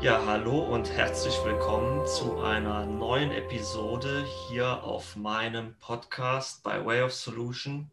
Ja, 0.00 0.24
hallo 0.26 0.58
und 0.58 0.90
herzlich 0.92 1.34
willkommen 1.44 2.06
zu 2.06 2.38
einer 2.38 2.84
neuen 2.84 3.30
Episode 3.30 4.26
hier 4.48 4.84
auf 4.84 5.16
meinem 5.16 5.74
Podcast 5.80 6.62
bei 6.62 6.84
Way 6.84 7.02
of 7.02 7.14
Solution. 7.14 7.90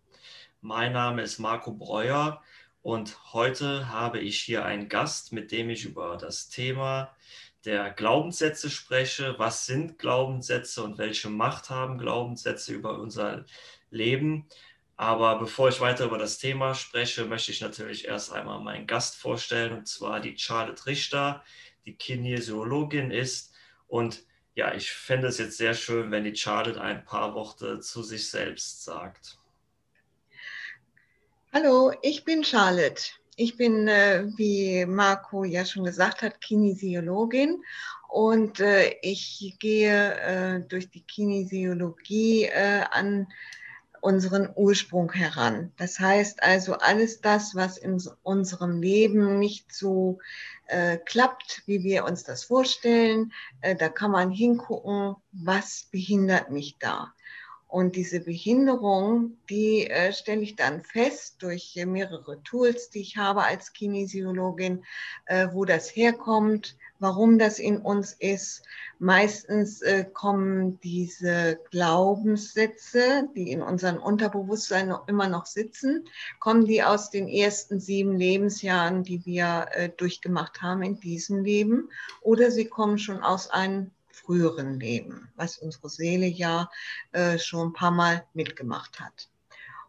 Mein 0.61 0.91
Name 0.91 1.21
ist 1.21 1.39
Marco 1.39 1.71
Breuer 1.71 2.41
und 2.81 3.33
heute 3.33 3.89
habe 3.89 4.19
ich 4.19 4.41
hier 4.41 4.65
einen 4.65 4.89
Gast, 4.89 5.31
mit 5.31 5.51
dem 5.51 5.69
ich 5.69 5.85
über 5.85 6.17
das 6.17 6.49
Thema 6.49 7.15
der 7.65 7.89
Glaubenssätze 7.89 8.69
spreche. 8.69 9.35
Was 9.37 9.65
sind 9.65 9.97
Glaubenssätze 9.97 10.83
und 10.83 10.97
welche 10.97 11.29
Macht 11.29 11.69
haben 11.69 11.97
Glaubenssätze 11.97 12.73
über 12.73 12.99
unser 12.99 13.45
Leben? 13.89 14.47
Aber 14.97 15.37
bevor 15.39 15.69
ich 15.69 15.81
weiter 15.81 16.05
über 16.05 16.17
das 16.17 16.37
Thema 16.37 16.73
spreche, 16.73 17.25
möchte 17.25 17.51
ich 17.51 17.59
natürlich 17.59 18.05
erst 18.05 18.31
einmal 18.31 18.61
meinen 18.61 18.87
Gast 18.87 19.17
vorstellen, 19.17 19.73
und 19.73 19.87
zwar 19.87 20.21
die 20.21 20.37
Charlotte 20.37 20.85
Richter 20.85 21.43
die 21.85 21.95
Kinesiologin 21.95 23.11
ist. 23.11 23.53
Und 23.87 24.23
ja, 24.55 24.73
ich 24.73 24.91
fände 24.91 25.27
es 25.27 25.37
jetzt 25.37 25.57
sehr 25.57 25.73
schön, 25.73 26.11
wenn 26.11 26.23
die 26.23 26.35
Charlotte 26.35 26.79
ein 26.79 27.03
paar 27.03 27.35
Worte 27.35 27.81
zu 27.81 28.03
sich 28.03 28.29
selbst 28.29 28.85
sagt. 28.85 29.37
Hallo, 31.51 31.93
ich 32.01 32.23
bin 32.23 32.43
Charlotte. 32.43 33.03
Ich 33.35 33.57
bin, 33.57 33.89
äh, 33.89 34.25
wie 34.37 34.85
Marco 34.85 35.43
ja 35.43 35.65
schon 35.65 35.83
gesagt 35.83 36.21
hat, 36.21 36.39
Kinesiologin 36.39 37.61
und 38.07 38.61
äh, 38.61 38.95
ich 39.01 39.55
gehe 39.59 40.13
äh, 40.21 40.61
durch 40.61 40.89
die 40.89 41.01
Kinesiologie 41.01 42.49
an 42.49 43.27
unseren 44.05 44.47
Ursprung 44.53 45.11
heran. 45.11 45.71
Das 45.77 45.99
heißt 45.99 46.43
also, 46.43 46.75
alles 46.75 47.21
das, 47.21 47.55
was 47.55 47.77
in 47.79 47.99
unserem 48.21 48.79
Leben 48.79 49.39
nicht 49.39 49.73
so 49.73 50.19
äh, 50.67 50.97
klappt, 50.97 51.63
wie 51.65 51.83
wir 51.83 52.05
uns 52.05 52.23
das 52.23 52.43
vorstellen, 52.43 53.33
äh, 53.61 53.75
da 53.75 53.89
kann 53.89 54.11
man 54.11 54.29
hingucken, 54.29 55.15
was 55.31 55.87
behindert 55.91 56.51
mich 56.51 56.77
da. 56.77 57.13
Und 57.67 57.95
diese 57.95 58.19
Behinderung, 58.19 59.37
die 59.49 59.89
äh, 59.89 60.13
stelle 60.13 60.41
ich 60.41 60.55
dann 60.55 60.83
fest 60.83 61.37
durch 61.39 61.75
mehrere 61.87 62.41
Tools, 62.43 62.91
die 62.91 63.01
ich 63.01 63.17
habe 63.17 63.43
als 63.43 63.73
Kinesiologin, 63.73 64.85
äh, 65.25 65.47
wo 65.51 65.65
das 65.65 65.95
herkommt, 65.95 66.77
warum 66.99 67.37
das 67.37 67.59
in 67.59 67.79
uns 67.79 68.13
ist. 68.13 68.63
Meistens 68.99 69.81
äh, 69.81 70.05
kommen 70.05 70.79
diese 70.81 71.59
Glaubenssätze, 71.71 73.27
die 73.35 73.51
in 73.51 73.61
unserem 73.61 73.97
Unterbewusstsein 73.97 74.87
noch, 74.87 75.07
immer 75.07 75.27
noch 75.27 75.45
sitzen, 75.45 76.07
kommen 76.39 76.65
die 76.65 76.83
aus 76.83 77.09
den 77.09 77.27
ersten 77.27 77.79
sieben 77.79 78.15
Lebensjahren, 78.17 79.03
die 79.03 79.25
wir 79.25 79.67
äh, 79.71 79.89
durchgemacht 79.89 80.61
haben 80.61 80.81
in 80.83 80.99
diesem 80.99 81.43
Leben, 81.43 81.89
oder 82.21 82.51
sie 82.51 82.65
kommen 82.65 82.97
schon 82.97 83.21
aus 83.21 83.49
einem 83.49 83.91
früheren 84.11 84.79
Leben, 84.79 85.29
was 85.35 85.57
unsere 85.57 85.89
Seele 85.89 86.25
ja 86.25 86.69
äh, 87.11 87.37
schon 87.37 87.69
ein 87.69 87.73
paar 87.73 87.91
Mal 87.91 88.25
mitgemacht 88.33 88.99
hat. 88.99 89.29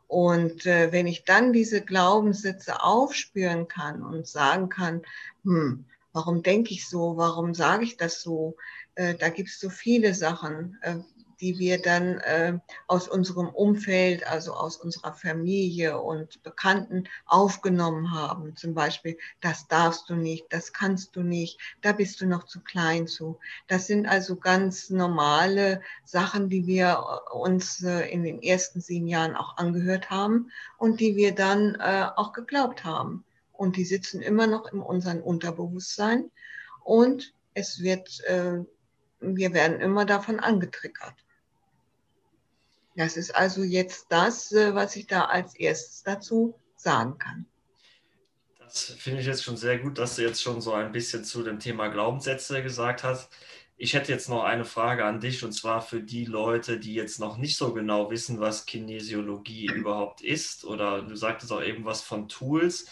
Und 0.09 0.67
äh, 0.67 0.93
wenn 0.93 1.07
ich 1.07 1.25
dann 1.25 1.53
diese 1.53 1.81
Glaubenssätze 1.81 2.83
aufspüren 2.83 3.67
kann 3.69 4.03
und 4.03 4.27
sagen 4.27 4.69
kann, 4.69 5.03
hm, 5.43 5.85
warum 6.17 6.43
denke 6.43 6.73
ich 6.73 6.89
so, 6.89 7.19
warum 7.19 7.53
sage 7.53 7.85
ich 7.85 7.99
das 7.99 8.23
so, 8.23 8.57
äh, 8.95 9.15
da 9.15 9.29
gibt 9.29 9.51
es 9.51 9.61
so 9.61 9.69
viele 9.69 10.15
Sachen, 10.15 10.79
äh, 10.81 10.97
die 11.41 11.59
wir 11.59 11.83
dann 11.83 12.19
äh, 12.21 12.59
aus 12.87 13.07
unserem 13.07 13.49
Umfeld, 13.51 14.27
also 14.27 14.55
aus 14.55 14.79
unserer 14.79 15.13
Familie 15.13 16.01
und 16.01 16.43
Bekannten 16.43 17.05
aufgenommen 17.27 18.13
haben. 18.13 18.57
Zum 18.57 18.73
Beispiel, 18.73 19.19
das 19.43 19.69
darfst 19.69 20.09
du 20.09 20.15
nicht, 20.15 20.47
das 20.49 20.73
kannst 20.73 21.15
du 21.17 21.23
nicht, 21.23 21.61
da 21.83 21.93
bist 21.93 22.23
du 22.23 22.27
noch 22.27 22.45
zu 22.45 22.61
klein 22.61 23.07
zu. 23.07 23.39
Das 23.67 23.87
sind 23.87 24.07
also 24.07 24.37
ganz 24.37 24.89
normale 24.89 25.83
Sachen, 26.05 26.49
die 26.49 26.67
wir 26.67 26.99
äh, 27.31 27.37
uns 27.37 27.83
äh, 27.83 28.09
in 28.09 28.25
den 28.25 28.43
ersten 28.43 28.81
sieben 28.81 29.07
Jahren 29.07 29.37
auch 29.37 29.59
angehört 29.59 30.09
haben 30.09 30.51
und 30.79 31.01
die 31.01 31.15
wir 31.17 31.35
dann 31.35 31.75
äh, 31.75 32.07
auch 32.17 32.33
geglaubt 32.33 32.85
haben. 32.85 33.23
Und 33.57 33.77
die 33.77 33.85
sitzen 33.85 34.23
immer 34.23 34.47
noch 34.47 34.73
in 34.73 34.81
unserem 34.81 35.23
Unterbewusstsein 35.23 36.31
und 36.85 37.35
es 37.55 37.83
wird, 37.83 38.21
äh, 38.25 38.59
wir 39.21 39.53
werden 39.55 39.81
immer 39.81 40.05
davon 40.05 40.41
angetriggert. 40.41 41.15
Das 42.97 43.17
ist 43.17 43.35
also 43.35 43.63
jetzt 43.63 44.07
das, 44.09 44.53
äh, 44.53 44.75
was 44.75 44.97
ich 44.97 45.07
da 45.07 45.25
als 45.27 45.55
erstes 45.55 46.03
dazu 46.03 46.59
sagen 46.77 47.19
kann. 47.19 47.47
Das 48.59 48.85
finde 48.99 49.21
ich 49.21 49.27
jetzt 49.27 49.45
schon 49.45 49.57
sehr 49.57 49.79
gut, 49.79 49.99
dass 49.99 50.17
du 50.17 50.23
jetzt 50.23 50.43
schon 50.43 50.61
so 50.61 50.73
ein 50.73 50.93
bisschen 50.93 51.25
zu 51.25 51.43
dem 51.43 51.61
Thema 51.61 51.89
Glaubenssätze 51.89 52.63
gesagt 52.63 53.05
hast. 53.05 53.31
Ich 53.79 53.95
hätte 53.95 54.11
jetzt 54.11 54.29
noch 54.29 54.43
eine 54.43 54.65
Frage 54.65 55.05
an 55.05 55.21
dich 55.21 55.45
und 55.45 55.53
zwar 55.53 55.83
für 55.83 56.01
die 56.01 56.25
Leute, 56.25 56.81
die 56.81 56.95
jetzt 56.95 57.21
noch 57.21 57.37
nicht 57.37 57.57
so 57.57 57.75
genau 57.75 58.11
wissen, 58.11 58.41
was 58.41 58.65
Kinesiologie 58.65 59.67
überhaupt 59.67 60.23
ist 60.23 60.65
oder 60.65 61.03
du 61.03 61.15
sagtest 61.15 61.53
auch 61.53 61.63
eben 61.63 61.85
was 61.85 62.03
von 62.03 62.29
Tools. 62.29 62.87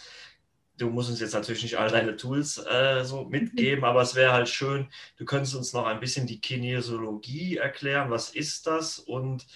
Du 0.77 0.91
musst 0.91 1.11
uns 1.11 1.21
jetzt 1.21 1.35
natürlich 1.35 1.63
nicht 1.63 1.79
all 1.79 1.91
deine 1.91 2.17
Tools 2.17 2.59
äh, 2.59 3.05
so 3.05 3.25
mitgeben, 3.25 3.85
aber 3.85 4.03
es 4.03 4.15
wäre 4.15 4.33
halt 4.33 4.49
schön, 4.49 4.89
du 5.17 5.25
könntest 5.25 5.55
uns 5.55 5.73
noch 5.73 5.87
ein 5.87 6.01
bisschen 6.01 6.27
die 6.27 6.41
Kinesiologie 6.41 7.59
erklären. 7.59 8.11
Was 8.11 8.31
ist 8.31 8.67
das 8.67 8.99
und 8.99 9.47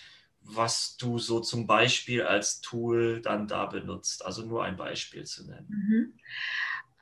was 0.41 0.97
du 0.97 1.19
so 1.19 1.41
zum 1.41 1.67
Beispiel 1.67 2.23
als 2.23 2.61
Tool 2.61 3.21
dann 3.21 3.47
da 3.47 3.67
benutzt. 3.67 4.25
Also 4.25 4.43
nur 4.43 4.65
ein 4.65 4.77
Beispiel 4.77 5.25
zu 5.25 5.47
nennen. 5.47 5.67
Mhm. 5.69 6.13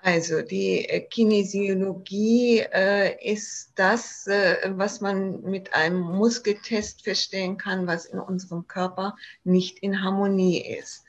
Also 0.02 0.42
die 0.42 0.84
äh, 0.88 1.00
Kinesiologie 1.00 2.60
äh, 2.60 3.16
ist 3.32 3.72
das, 3.74 4.26
äh, 4.26 4.56
was 4.76 5.00
man 5.00 5.42
mit 5.42 5.74
einem 5.74 6.00
Muskeltest 6.00 7.02
feststellen 7.02 7.56
kann, 7.56 7.86
was 7.86 8.04
in 8.04 8.20
unserem 8.20 8.68
Körper 8.68 9.16
nicht 9.42 9.78
in 9.80 10.02
Harmonie 10.02 10.60
ist. 10.60 11.05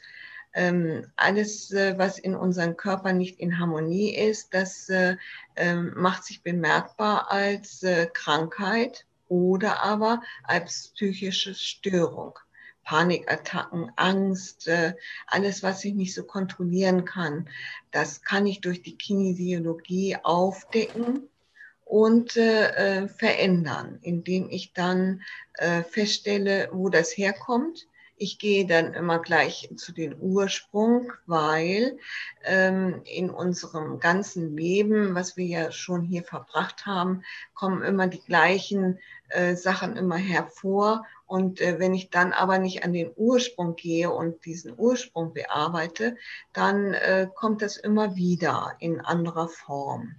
Ähm, 0.58 1.06
alles, 1.18 1.72
äh, 1.72 2.00
was 2.00 2.18
in 2.18 2.34
unserem 2.34 2.76
Körper 2.78 3.14
nicht 3.14 3.40
in 3.40 3.60
Harmonie 3.60 4.16
ist, 4.16 4.56
das 4.56 4.90
äh, 4.90 5.16
ähm, 5.56 5.94
macht 5.96 6.24
sich 6.24 6.42
bemerkbar 6.42 7.32
als 7.32 7.84
äh, 7.84 8.08
Krankheit 8.12 9.06
oder 9.30 9.84
aber 9.84 10.24
als 10.42 10.94
psychische 10.96 11.54
Störung. 11.54 12.40
Panikattacken, 12.84 13.92
Angst, 13.98 14.70
alles, 15.26 15.62
was 15.62 15.84
ich 15.84 15.94
nicht 15.94 16.14
so 16.14 16.24
kontrollieren 16.24 17.04
kann, 17.04 17.50
das 17.92 18.22
kann 18.22 18.48
ich 18.48 18.62
durch 18.62 18.82
die 18.82 18.98
Kinesiologie 18.98 20.16
aufdecken 20.24 21.28
und 21.84 22.32
verändern, 22.32 24.00
indem 24.04 24.50
ich 24.50 24.72
dann 24.72 25.22
feststelle, 25.90 26.70
wo 26.72 26.88
das 26.88 27.12
herkommt 27.18 27.88
ich 28.18 28.40
gehe 28.40 28.66
dann 28.66 28.94
immer 28.94 29.20
gleich 29.20 29.70
zu 29.76 29.92
den 29.92 30.16
Ursprung, 30.20 31.14
weil 31.26 31.98
ähm, 32.44 33.02
in 33.06 33.30
unserem 33.30 34.00
ganzen 34.00 34.58
Leben, 34.58 35.16
was 35.16 35.38
wir 35.38 35.46
ja 35.46 35.72
schon 35.72 36.02
hier 36.02 36.24
verbracht 36.24 36.86
haben, 36.86 37.24
kommen 37.54 37.84
immer 37.84 38.08
die 38.08 38.22
gleichen 38.22 39.00
äh, 39.30 39.56
Sachen 39.56 39.96
immer 39.96 40.18
hervor. 40.18 41.06
Und 41.28 41.62
äh, 41.62 41.80
wenn 41.80 41.94
ich 41.94 42.10
dann 42.10 42.34
aber 42.34 42.58
nicht 42.58 42.84
an 42.84 42.94
den 42.94 43.12
Ursprung 43.16 43.76
gehe 43.76 44.10
und 44.10 44.46
diesen 44.46 44.74
Ursprung 44.78 45.34
bearbeite, 45.34 46.18
dann 46.54 46.94
äh, 46.94 47.28
kommt 47.36 47.62
das 47.62 47.78
immer 47.78 48.16
wieder 48.16 48.76
in 48.80 49.00
anderer 49.00 49.48
Form. 49.48 50.16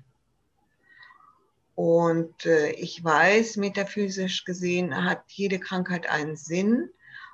Und 1.74 2.44
äh, 2.44 2.70
ich 2.70 3.02
weiß, 3.02 3.56
metaphysisch 3.56 4.44
gesehen 4.44 5.04
hat 5.04 5.22
jede 5.28 5.60
Krankheit 5.60 6.10
einen 6.10 6.36
Sinn. 6.36 6.90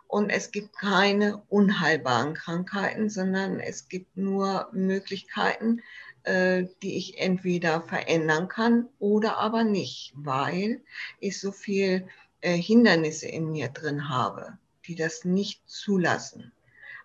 Und 0.07 0.31
es 0.31 0.53
gibt 0.53 0.77
keine 0.77 1.43
unheilbaren 1.49 2.35
Krankheiten, 2.35 3.11
sondern 3.11 3.59
es 3.59 3.89
gibt 3.89 4.17
nur 4.17 4.69
Möglichkeiten, 4.73 5.83
äh, 6.25 6.65
die 6.83 6.97
ich 6.97 7.19
entweder 7.19 7.83
verändern 7.83 8.49
kann 8.49 8.89
oder 8.99 9.39
aber 9.39 9.65
nicht, 9.65 10.13
weil 10.17 10.83
ich 11.21 11.41
so 11.41 11.53
viel 11.53 12.07
äh, 12.41 12.57
Hindernisse 12.57 13.27
in 13.27 13.51
mir 13.51 13.69
drin 13.69 14.09
habe, 14.09 14.59
die 14.87 14.95
das 14.95 15.25
nicht 15.25 15.69
zulassen. 15.69 16.53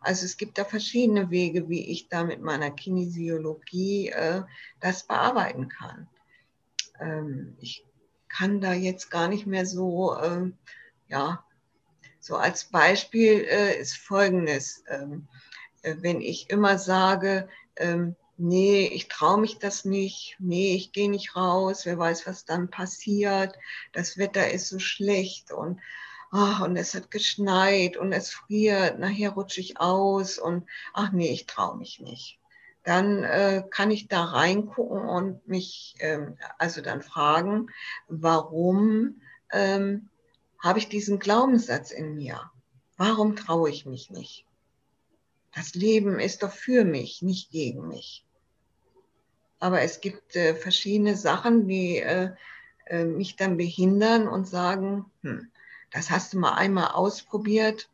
Also 0.01 0.25
es 0.25 0.37
gibt 0.37 0.57
da 0.57 0.63
verschiedene 0.63 1.29
Wege, 1.31 1.67
wie 1.67 1.91
ich 1.91 2.07
da 2.07 2.23
mit 2.23 2.41
meiner 2.41 2.71
Kinesiologie 2.71 4.09
äh, 4.09 4.43
das 4.79 5.03
bearbeiten 5.03 5.67
kann. 5.67 6.07
Ähm, 7.01 7.57
ich 7.59 7.85
kann 8.29 8.61
da 8.61 8.73
jetzt 8.73 9.09
gar 9.09 9.27
nicht 9.27 9.47
mehr 9.47 9.65
so, 9.65 10.15
ja, 11.07 11.43
so 12.29 12.35
als 12.37 12.65
Beispiel 12.65 13.43
äh, 13.49 13.79
ist 13.79 13.97
Folgendes. 13.97 14.83
Ähm, 14.87 15.27
äh, 15.81 15.95
wenn 16.01 16.21
ich 16.21 16.51
immer 16.51 16.77
sage, 16.77 17.49
ähm, 17.75 18.15
nee, 18.37 18.85
ich 18.85 19.07
traue 19.07 19.41
mich 19.41 19.57
das 19.57 19.83
nicht, 19.83 20.35
nee, 20.37 20.75
ich 20.75 20.91
gehe 20.91 21.09
nicht 21.09 21.35
raus, 21.35 21.87
wer 21.87 21.97
weiß, 21.97 22.27
was 22.27 22.45
dann 22.45 22.69
passiert, 22.69 23.57
das 23.93 24.19
Wetter 24.19 24.51
ist 24.51 24.69
so 24.69 24.77
schlecht 24.77 25.51
und 25.51 25.81
ach, 26.31 26.61
und 26.61 26.77
es 26.77 26.93
hat 26.93 27.09
geschneit 27.09 27.97
und 27.97 28.13
es 28.13 28.29
friert, 28.29 28.99
nachher 28.99 29.31
rutsche 29.31 29.61
ich 29.61 29.79
aus 29.79 30.37
und 30.37 30.69
ach 30.93 31.11
nee, 31.11 31.31
ich 31.31 31.47
traue 31.47 31.77
mich 31.77 31.99
nicht. 31.99 32.37
Dann 32.83 33.23
äh, 33.23 33.63
kann 33.71 33.89
ich 33.89 34.07
da 34.07 34.23
reingucken 34.23 35.01
und 35.01 35.47
mich 35.47 35.95
ähm, 35.99 36.37
also 36.59 36.81
dann 36.81 37.01
fragen, 37.01 37.71
warum 38.07 39.19
ähm, 39.51 40.09
habe 40.59 40.79
ich 40.79 40.89
diesen 40.89 41.19
Glaubenssatz 41.19 41.91
in 41.91 42.15
mir? 42.15 42.51
Warum 42.97 43.35
traue 43.35 43.69
ich 43.69 43.85
mich 43.85 44.09
nicht? 44.09 44.45
Das 45.55 45.73
Leben 45.73 46.19
ist 46.19 46.43
doch 46.43 46.51
für 46.51 46.83
mich, 46.83 47.21
nicht 47.21 47.49
gegen 47.51 47.87
mich. 47.87 48.25
Aber 49.59 49.81
es 49.81 49.99
gibt 50.01 50.35
äh, 50.35 50.53
verschiedene 50.55 51.15
Sachen, 51.15 51.67
die 51.67 51.97
äh, 51.97 52.31
äh, 52.85 53.05
mich 53.05 53.35
dann 53.35 53.57
behindern 53.57 54.27
und 54.27 54.47
sagen, 54.47 55.05
hm, 55.21 55.49
das 55.91 56.09
hast 56.09 56.33
du 56.33 56.39
mal 56.39 56.53
einmal 56.53 56.91
ausprobiert, 56.91 57.89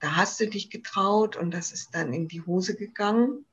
da 0.00 0.16
hast 0.16 0.40
du 0.40 0.48
dich 0.48 0.70
getraut 0.70 1.36
und 1.36 1.52
das 1.52 1.72
ist 1.72 1.94
dann 1.94 2.12
in 2.12 2.28
die 2.28 2.42
Hose 2.42 2.76
gegangen. 2.76 3.44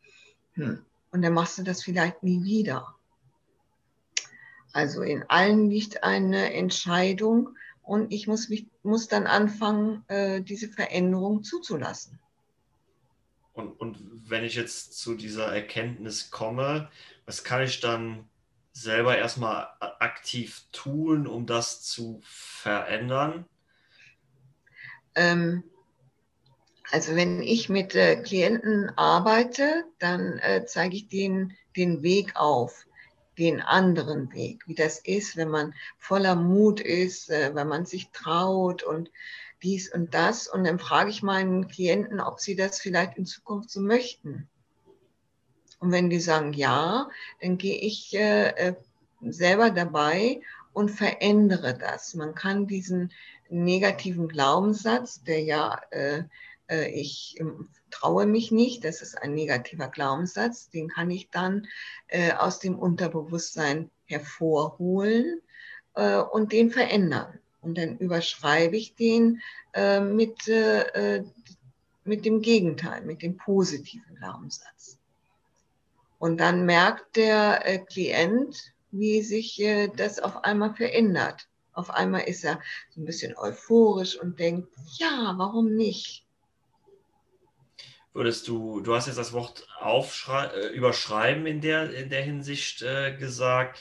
Hm. 0.54 0.86
Und 1.12 1.22
dann 1.22 1.34
machst 1.34 1.58
du 1.58 1.64
das 1.64 1.84
vielleicht 1.84 2.24
nie 2.24 2.44
wieder. 2.44 2.96
Also 4.74 5.02
in 5.02 5.24
allen 5.30 5.70
liegt 5.70 6.04
eine 6.04 6.54
Entscheidung 6.54 7.56
und 7.86 8.12
ich 8.12 8.28
muss, 8.28 8.50
mich, 8.50 8.68
muss 8.84 9.08
dann 9.08 9.28
anfangen, 9.28 10.04
äh, 10.08 10.42
diese 10.42 10.68
Veränderung 10.68 11.44
zuzulassen. 11.44 12.20
Und, 13.54 13.80
und 13.80 13.98
wenn 14.30 14.44
ich 14.44 14.56
jetzt 14.56 15.00
zu 15.00 15.16
dieser 15.16 15.54
Erkenntnis 15.54 16.30
komme, 16.30 16.90
was 17.26 17.44
kann 17.44 17.64
ich 17.64 17.80
dann 17.80 18.28
selber 18.74 19.18
erstmal 19.18 19.70
aktiv 19.80 20.64
tun, 20.74 21.28
um 21.28 21.46
das 21.46 21.82
zu 21.82 22.20
verändern? 22.24 23.46
Ähm, 25.16 25.64
also 26.92 27.16
wenn 27.16 27.42
ich 27.42 27.70
mit 27.70 27.96
äh, 27.96 28.18
Klienten 28.18 28.90
arbeite, 28.98 29.86
dann 30.00 30.40
äh, 30.40 30.66
zeige 30.66 30.98
ich 30.98 31.08
denen 31.08 31.56
den 31.78 32.04
Weg 32.04 32.36
auf, 32.36 32.85
den 33.38 33.62
anderen 33.62 34.32
Weg, 34.34 34.68
wie 34.68 34.76
das 34.76 35.00
ist, 35.00 35.38
wenn 35.38 35.50
man 35.50 35.74
voller 35.98 36.36
Mut 36.36 36.80
ist, 36.80 37.30
äh, 37.30 37.54
wenn 37.54 37.68
man 37.68 37.86
sich 37.86 38.10
traut 38.12 38.84
und 38.84 39.12
dies 39.64 39.94
und 39.94 40.14
das. 40.14 40.48
Und 40.48 40.64
dann 40.64 40.80
frage 40.80 41.10
ich 41.10 41.24
meinen 41.24 41.68
Klienten, 41.68 42.20
ob 42.20 42.40
sie 42.40 42.56
das 42.56 42.80
vielleicht 42.80 43.18
in 43.18 43.26
Zukunft 43.26 43.70
so 43.70 43.82
möchten. 43.82 44.48
Und 45.80 45.92
wenn 45.92 46.10
die 46.10 46.20
sagen 46.20 46.54
ja, 46.54 47.10
dann 47.42 47.58
gehe 47.58 47.78
ich 47.78 48.16
äh, 48.16 48.50
äh, 48.50 48.76
selber 49.22 49.72
dabei 49.72 50.42
und 50.74 50.90
verändere 50.90 51.78
das. 51.78 52.14
Man 52.16 52.36
kann 52.36 52.68
diesen 52.68 53.12
negativen 53.50 54.28
Glaubenssatz, 54.28 55.24
der 55.24 55.42
ja, 55.44 55.80
äh, 55.92 56.24
ich 56.92 57.38
traue 57.96 58.26
mich 58.26 58.52
nicht, 58.52 58.84
das 58.84 59.02
ist 59.02 59.22
ein 59.22 59.34
negativer 59.34 59.88
Glaubenssatz, 59.88 60.70
den 60.70 60.90
kann 60.90 61.10
ich 61.10 61.30
dann 61.30 61.68
äh, 62.08 62.34
aus 62.34 62.60
dem 62.60 62.78
Unterbewusstsein 62.78 63.90
hervorholen 64.06 65.42
äh, 65.96 66.18
und 66.18 66.52
den 66.52 66.72
verändern. 66.72 67.40
Und 67.62 67.78
dann 67.78 67.98
überschreibe 67.98 68.76
ich 68.76 68.96
den 68.96 69.42
äh, 69.74 70.00
mit, 70.00 70.48
äh, 70.48 71.24
mit 72.04 72.26
dem 72.26 72.42
Gegenteil, 72.42 73.02
mit 73.02 73.22
dem 73.22 73.38
positiven 73.38 74.16
Glaubenssatz. 74.18 75.00
Und 76.20 76.38
dann 76.38 76.66
merkt 76.66 77.16
der 77.16 77.66
äh, 77.66 77.80
Klient, 77.80 78.74
wie 78.92 79.22
sich 79.22 79.60
äh, 79.62 79.88
das 79.88 80.20
auf 80.20 80.44
einmal 80.44 80.74
verändert. 80.76 81.48
Auf 81.74 81.90
einmal 81.90 82.22
ist 82.22 82.44
er 82.44 82.62
so 82.90 83.02
ein 83.02 83.06
bisschen 83.06 83.36
euphorisch 83.38 84.20
und 84.20 84.40
denkt, 84.40 84.70
ja, 84.98 85.34
warum 85.38 85.76
nicht? 85.76 86.25
Würdest 88.16 88.48
du, 88.48 88.80
du 88.80 88.96
hast 88.96 89.06
jetzt 89.06 89.20
das 89.20 89.34
Wort 89.34 89.68
äh, 89.84 90.68
überschreiben 90.70 91.46
in 91.46 91.62
der, 91.62 91.94
in 91.94 92.10
der 92.10 92.24
Hinsicht 92.24 92.82
äh, 92.82 93.16
gesagt 93.16 93.78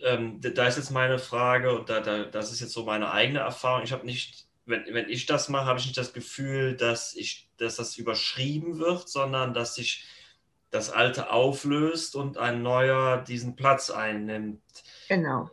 ähm, 0.00 0.40
da 0.40 0.66
ist 0.66 0.76
jetzt 0.76 0.90
meine 0.90 1.18
Frage, 1.18 1.76
und 1.76 1.88
da, 1.88 2.00
da, 2.00 2.24
das 2.24 2.52
ist 2.52 2.60
jetzt 2.60 2.72
so 2.72 2.84
meine 2.84 3.10
eigene 3.10 3.40
Erfahrung. 3.40 3.82
Ich 3.82 3.92
habe 3.92 4.06
nicht, 4.06 4.46
wenn, 4.64 4.84
wenn 4.92 5.08
ich 5.08 5.26
das 5.26 5.48
mache, 5.48 5.66
habe 5.66 5.78
ich 5.78 5.86
nicht 5.86 5.98
das 5.98 6.12
Gefühl, 6.12 6.76
dass, 6.76 7.14
ich, 7.14 7.48
dass 7.56 7.76
das 7.76 7.96
überschrieben 7.96 8.78
wird, 8.78 9.08
sondern 9.08 9.54
dass 9.54 9.74
sich 9.74 10.04
das 10.70 10.90
Alte 10.90 11.30
auflöst 11.30 12.14
und 12.14 12.38
ein 12.38 12.62
neuer 12.62 13.18
diesen 13.18 13.56
Platz 13.56 13.90
einnimmt. 13.90 14.62
Genau. 15.08 15.50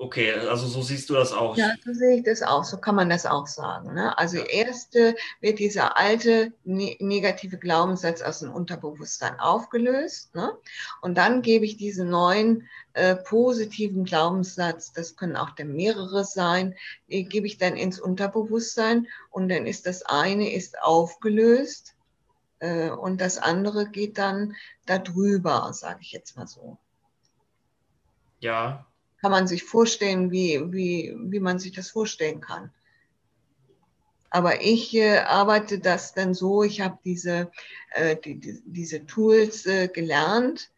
Okay, 0.00 0.32
also 0.32 0.68
so 0.68 0.80
siehst 0.80 1.10
du 1.10 1.14
das 1.14 1.32
auch. 1.32 1.56
Ja, 1.56 1.74
so 1.84 1.92
sehe 1.92 2.18
ich 2.18 2.22
das 2.22 2.40
auch. 2.42 2.62
So 2.62 2.76
kann 2.76 2.94
man 2.94 3.10
das 3.10 3.26
auch 3.26 3.48
sagen. 3.48 3.94
Ne? 3.94 4.16
Also 4.16 4.36
ja. 4.36 4.44
erst 4.44 4.94
wird 4.94 5.58
dieser 5.58 5.98
alte 5.98 6.52
ne 6.62 6.96
negative 7.00 7.58
Glaubenssatz 7.58 8.22
aus 8.22 8.38
dem 8.38 8.52
Unterbewusstsein 8.52 9.40
aufgelöst. 9.40 10.36
Ne? 10.36 10.56
Und 11.02 11.18
dann 11.18 11.42
gebe 11.42 11.64
ich 11.64 11.78
diesen 11.78 12.10
neuen 12.10 12.68
äh, 12.92 13.16
positiven 13.16 14.04
Glaubenssatz, 14.04 14.92
das 14.92 15.16
können 15.16 15.36
auch 15.36 15.50
dann 15.50 15.72
mehrere 15.74 16.24
sein, 16.24 16.76
äh, 17.08 17.24
gebe 17.24 17.48
ich 17.48 17.58
dann 17.58 17.76
ins 17.76 17.98
Unterbewusstsein 17.98 19.08
und 19.30 19.48
dann 19.48 19.66
ist 19.66 19.84
das 19.84 20.04
eine 20.04 20.52
ist 20.52 20.80
aufgelöst 20.80 21.96
äh, 22.60 22.90
und 22.90 23.20
das 23.20 23.38
andere 23.38 23.88
geht 23.88 24.16
dann 24.16 24.54
darüber, 24.86 25.72
sage 25.72 25.98
ich 26.02 26.12
jetzt 26.12 26.36
mal 26.36 26.46
so. 26.46 26.78
Ja, 28.40 28.87
kann 29.20 29.30
man 29.30 29.46
sich 29.46 29.64
vorstellen, 29.64 30.30
wie, 30.30 30.60
wie, 30.72 31.14
wie 31.18 31.40
man 31.40 31.58
sich 31.58 31.72
das 31.72 31.90
vorstellen 31.90 32.40
kann. 32.40 32.70
Aber 34.30 34.60
ich 34.60 34.94
äh, 34.94 35.18
arbeite 35.18 35.78
das 35.78 36.14
dann 36.14 36.34
so, 36.34 36.62
ich 36.62 36.80
habe 36.80 36.98
diese, 37.04 37.50
äh, 37.92 38.16
die, 38.16 38.38
die, 38.38 38.62
diese 38.66 39.06
Tools 39.06 39.64
äh, 39.66 39.88
gelernt 39.88 40.70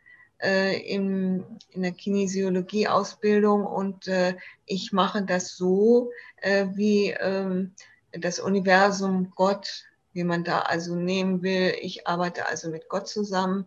äh, 0.43 0.81
in, 0.81 1.45
in 1.71 1.83
der 1.83 1.93
Kinesiologie-Ausbildung 1.93 3.67
und 3.67 4.09
äh, 4.09 4.37
ich 4.65 4.93
mache 4.93 5.23
das 5.23 5.57
so, 5.57 6.13
äh, 6.37 6.67
wie 6.75 7.11
ähm, 7.11 7.75
das 8.13 8.41
Universum 8.41 9.33
Gott, 9.35 9.85
wie 10.13 10.25
man 10.25 10.45
da 10.45 10.61
also 10.61 10.95
nehmen 10.95 11.43
will. 11.43 11.75
Ich 11.81 12.07
arbeite 12.07 12.47
also 12.47 12.71
mit 12.71 12.89
Gott 12.89 13.07
zusammen 13.07 13.67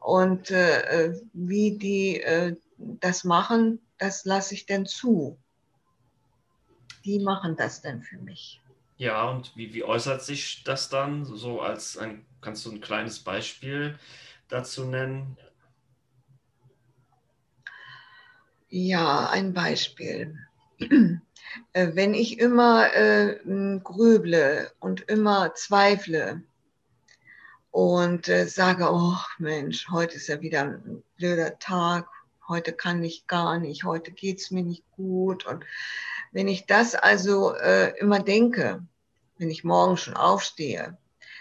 und 0.00 0.50
wie 1.32 1.78
die 1.78 2.22
das 2.76 3.24
machen, 3.24 3.80
das 3.98 4.24
lasse 4.24 4.54
ich 4.54 4.66
denn 4.66 4.86
zu. 4.86 5.38
Die 7.04 7.18
machen 7.18 7.56
das 7.56 7.82
denn 7.82 8.02
für 8.02 8.18
mich. 8.18 8.60
Ja, 8.96 9.30
und 9.30 9.56
wie, 9.56 9.72
wie 9.74 9.84
äußert 9.84 10.22
sich 10.22 10.64
das 10.64 10.88
dann? 10.88 11.24
So 11.24 11.60
als 11.60 11.96
ein, 11.96 12.26
kannst 12.40 12.66
du 12.66 12.72
ein 12.72 12.80
kleines 12.80 13.20
Beispiel 13.20 13.98
dazu 14.48 14.84
nennen? 14.84 15.38
Ja, 18.68 19.30
ein 19.30 19.52
Beispiel. 19.52 20.38
Äh, 21.72 21.94
wenn 21.94 22.12
ich 22.12 22.38
immer 22.38 22.94
äh, 22.94 23.38
grüble 23.82 24.70
und 24.80 25.00
immer 25.08 25.54
zweifle 25.54 26.42
und 27.70 28.28
äh, 28.28 28.46
sage, 28.46 28.86
oh 28.90 29.16
Mensch, 29.38 29.88
heute 29.88 30.16
ist 30.16 30.28
ja 30.28 30.40
wieder 30.42 30.62
ein 30.62 31.02
blöder 31.16 31.58
Tag, 31.58 32.08
heute 32.48 32.72
kann 32.72 33.04
ich 33.04 33.26
gar 33.26 33.58
nicht, 33.58 33.84
heute 33.84 34.10
geht 34.10 34.38
es 34.38 34.50
mir 34.50 34.62
nicht 34.62 34.84
gut. 34.92 35.46
Und 35.46 35.64
wenn 36.32 36.48
ich 36.48 36.66
das 36.66 36.94
also 36.94 37.54
äh, 37.54 37.96
immer 37.98 38.20
denke, 38.20 38.82
wenn 39.38 39.50
ich 39.50 39.64
morgen 39.64 39.96
schon 39.96 40.14
aufstehe, 40.14 40.96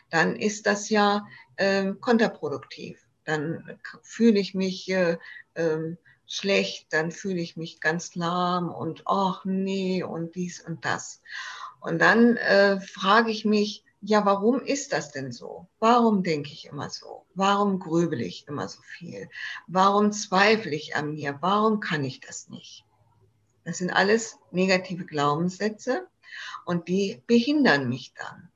dann 0.09 0.35
ist 0.35 0.65
das 0.65 0.89
ja 0.89 1.27
äh, 1.55 1.93
kontraproduktiv. 1.99 3.03
Dann 3.23 3.79
fühle 4.03 4.39
ich 4.39 4.53
mich 4.53 4.89
äh, 4.89 5.17
ähm, 5.55 5.97
schlecht, 6.25 6.87
dann 6.91 7.11
fühle 7.11 7.39
ich 7.39 7.57
mich 7.57 7.79
ganz 7.79 8.15
lahm 8.15 8.69
und 8.69 9.03
ach 9.05 9.45
nee 9.45 10.03
und 10.03 10.35
dies 10.35 10.61
und 10.61 10.85
das. 10.85 11.21
Und 11.79 11.99
dann 11.99 12.37
äh, 12.37 12.79
frage 12.79 13.31
ich 13.31 13.45
mich, 13.45 13.83
ja, 14.01 14.25
warum 14.25 14.61
ist 14.61 14.93
das 14.93 15.11
denn 15.11 15.31
so? 15.31 15.67
Warum 15.79 16.23
denke 16.23 16.51
ich 16.51 16.65
immer 16.67 16.89
so? 16.89 17.25
Warum 17.33 17.79
grübel 17.79 18.21
ich 18.21 18.47
immer 18.47 18.67
so 18.67 18.81
viel? 18.81 19.29
Warum 19.67 20.11
zweifle 20.11 20.75
ich 20.75 20.95
an 20.95 21.13
mir? 21.13 21.37
Warum 21.41 21.79
kann 21.79 22.03
ich 22.03 22.19
das 22.19 22.49
nicht? 22.49 22.85
Das 23.65 23.79
sind 23.79 23.89
alles 23.89 24.37
negative 24.51 25.05
Glaubenssätze 25.05 26.07
und 26.65 26.87
die 26.87 27.21
behindern 27.27 27.89
mich 27.89 28.13
dann. 28.13 28.49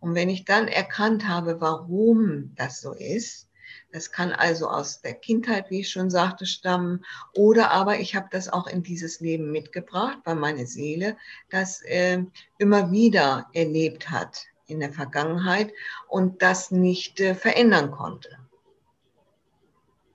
Und 0.00 0.14
wenn 0.14 0.28
ich 0.28 0.44
dann 0.44 0.68
erkannt 0.68 1.26
habe, 1.26 1.60
warum 1.60 2.54
das 2.56 2.80
so 2.80 2.92
ist, 2.92 3.48
das 3.92 4.12
kann 4.12 4.32
also 4.32 4.68
aus 4.68 5.00
der 5.00 5.14
Kindheit, 5.14 5.70
wie 5.70 5.80
ich 5.80 5.90
schon 5.90 6.10
sagte, 6.10 6.44
stammen. 6.44 7.04
Oder 7.34 7.70
aber 7.70 8.00
ich 8.00 8.14
habe 8.14 8.28
das 8.30 8.48
auch 8.48 8.66
in 8.66 8.82
dieses 8.82 9.20
Leben 9.20 9.50
mitgebracht, 9.50 10.18
weil 10.24 10.34
meine 10.34 10.66
Seele 10.66 11.16
das 11.48 11.80
äh, 11.82 12.22
immer 12.58 12.90
wieder 12.90 13.48
erlebt 13.54 14.10
hat 14.10 14.51
in 14.66 14.80
der 14.80 14.92
Vergangenheit 14.92 15.72
und 16.08 16.42
das 16.42 16.70
nicht 16.70 17.20
äh, 17.20 17.34
verändern 17.34 17.90
konnte. 17.90 18.38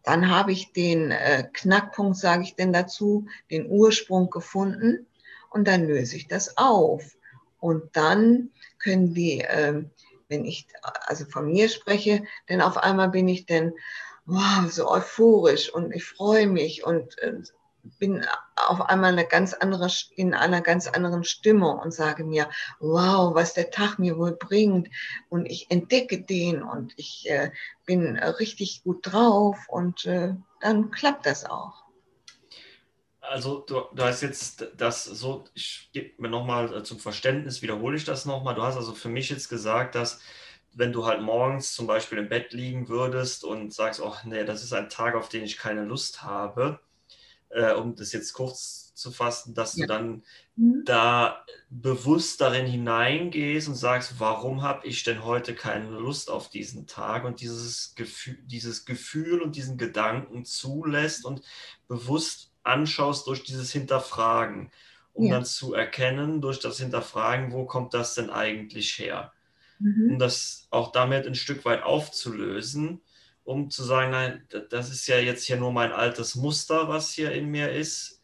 Dann 0.03 0.29
habe 0.29 0.53
ich 0.53 0.71
den 0.71 1.11
äh, 1.11 1.47
Knackpunkt, 1.51 2.17
sage 2.17 2.43
ich 2.43 2.55
denn 2.55 2.71
dazu, 2.71 3.27
den 3.51 3.69
Ursprung 3.69 4.29
gefunden 4.29 5.05
und 5.49 5.67
dann 5.67 5.85
löse 5.85 6.15
ich 6.15 6.27
das 6.27 6.57
auf. 6.57 7.17
Und 7.59 7.95
dann 7.95 8.51
können 8.79 9.13
die, 9.13 9.41
äh, 9.41 9.83
wenn 10.29 10.45
ich 10.45 10.67
also 10.81 11.25
von 11.25 11.47
mir 11.47 11.67
spreche, 11.67 12.23
denn 12.47 12.61
auf 12.61 12.77
einmal 12.77 13.09
bin 13.09 13.27
ich 13.27 13.45
dann 13.45 13.73
wow, 14.25 14.69
so 14.69 14.89
euphorisch 14.89 15.73
und 15.73 15.93
ich 15.93 16.05
freue 16.05 16.47
mich 16.47 16.85
und 16.85 17.17
äh, 17.19 17.41
bin 17.99 18.25
auf 18.55 18.81
einmal 18.81 19.13
eine 19.13 19.25
ganz 19.25 19.53
andere, 19.53 19.89
in 20.15 20.33
einer 20.33 20.61
ganz 20.61 20.87
anderen 20.87 21.23
Stimmung 21.23 21.79
und 21.79 21.93
sage 21.93 22.23
mir, 22.23 22.49
wow, 22.79 23.33
was 23.33 23.53
der 23.53 23.71
Tag 23.71 23.99
mir 23.99 24.17
wohl 24.17 24.33
bringt. 24.33 24.89
Und 25.29 25.45
ich 25.45 25.69
entdecke 25.69 26.21
den 26.21 26.63
und 26.63 26.93
ich 26.97 27.29
äh, 27.29 27.51
bin 27.85 28.17
richtig 28.17 28.83
gut 28.83 28.99
drauf 29.01 29.57
und 29.67 30.05
äh, 30.05 30.33
dann 30.61 30.91
klappt 30.91 31.25
das 31.25 31.45
auch. 31.45 31.87
Also 33.21 33.59
du, 33.59 33.81
du 33.93 34.03
hast 34.03 34.21
jetzt 34.21 34.67
das 34.77 35.03
so, 35.03 35.43
ich 35.53 35.89
gebe 35.91 36.21
mir 36.21 36.29
nochmal 36.29 36.73
äh, 36.73 36.83
zum 36.83 36.99
Verständnis, 36.99 37.61
wiederhole 37.61 37.97
ich 37.97 38.05
das 38.05 38.25
nochmal. 38.25 38.55
Du 38.55 38.61
hast 38.61 38.77
also 38.77 38.93
für 38.93 39.09
mich 39.09 39.29
jetzt 39.29 39.49
gesagt, 39.49 39.95
dass 39.95 40.21
wenn 40.73 40.93
du 40.93 41.05
halt 41.05 41.21
morgens 41.21 41.73
zum 41.73 41.87
Beispiel 41.87 42.19
im 42.19 42.29
Bett 42.29 42.53
liegen 42.53 42.87
würdest 42.87 43.43
und 43.43 43.73
sagst, 43.73 43.99
oh 43.99 44.13
nee, 44.25 44.45
das 44.45 44.63
ist 44.63 44.73
ein 44.73 44.89
Tag, 44.89 45.15
auf 45.15 45.27
den 45.27 45.43
ich 45.43 45.57
keine 45.57 45.83
Lust 45.83 46.21
habe, 46.21 46.79
äh, 47.49 47.73
um 47.73 47.95
das 47.95 48.11
jetzt 48.11 48.33
kurz 48.33 48.93
zu 48.93 49.11
fassen, 49.11 49.53
dass 49.53 49.75
ja. 49.75 49.85
du 49.85 49.93
dann 49.93 50.23
mhm. 50.55 50.83
da 50.85 51.45
bewusst 51.69 52.41
darin 52.41 52.65
hineingehst 52.65 53.67
und 53.67 53.75
sagst, 53.75 54.19
warum 54.19 54.63
habe 54.63 54.87
ich 54.87 55.03
denn 55.03 55.23
heute 55.23 55.53
keine 55.53 55.89
Lust 55.89 56.29
auf 56.31 56.49
diesen 56.49 56.87
Tag 56.87 57.23
und 57.23 57.41
dieses 57.41 57.93
Gefühl, 57.95 58.37
dieses 58.45 58.85
Gefühl 58.85 59.41
und 59.41 59.55
diesen 59.55 59.77
Gedanken 59.77 60.45
zulässt 60.45 61.25
und 61.25 61.41
bewusst 61.87 62.51
anschaust 62.63 63.27
durch 63.27 63.43
dieses 63.43 63.71
Hinterfragen, 63.71 64.71
um 65.13 65.27
ja. 65.27 65.35
dann 65.35 65.45
zu 65.45 65.73
erkennen, 65.73 66.41
durch 66.41 66.59
das 66.59 66.79
Hinterfragen, 66.79 67.51
wo 67.51 67.65
kommt 67.65 67.93
das 67.93 68.15
denn 68.15 68.29
eigentlich 68.29 68.97
her? 68.97 69.31
Mhm. 69.79 70.11
Um 70.11 70.19
das 70.19 70.67
auch 70.71 70.91
damit 70.91 71.27
ein 71.27 71.35
Stück 71.35 71.65
weit 71.65 71.83
aufzulösen 71.83 73.01
um 73.47 73.69
zu 73.69 73.85
sagen, 73.85 74.11
nein, 74.11 74.43
das 74.69 74.91
ist 74.91 75.07
ja 75.07 75.19
jetzt 75.19 75.45
hier 75.45 75.55
nur 75.55 75.71
mein 75.71 75.93
altes 75.93 76.35
Muster, 76.35 76.89
was 76.89 77.11
hier 77.11 77.31
in 77.31 77.49
mir 77.49 77.71
ist. 77.71 78.19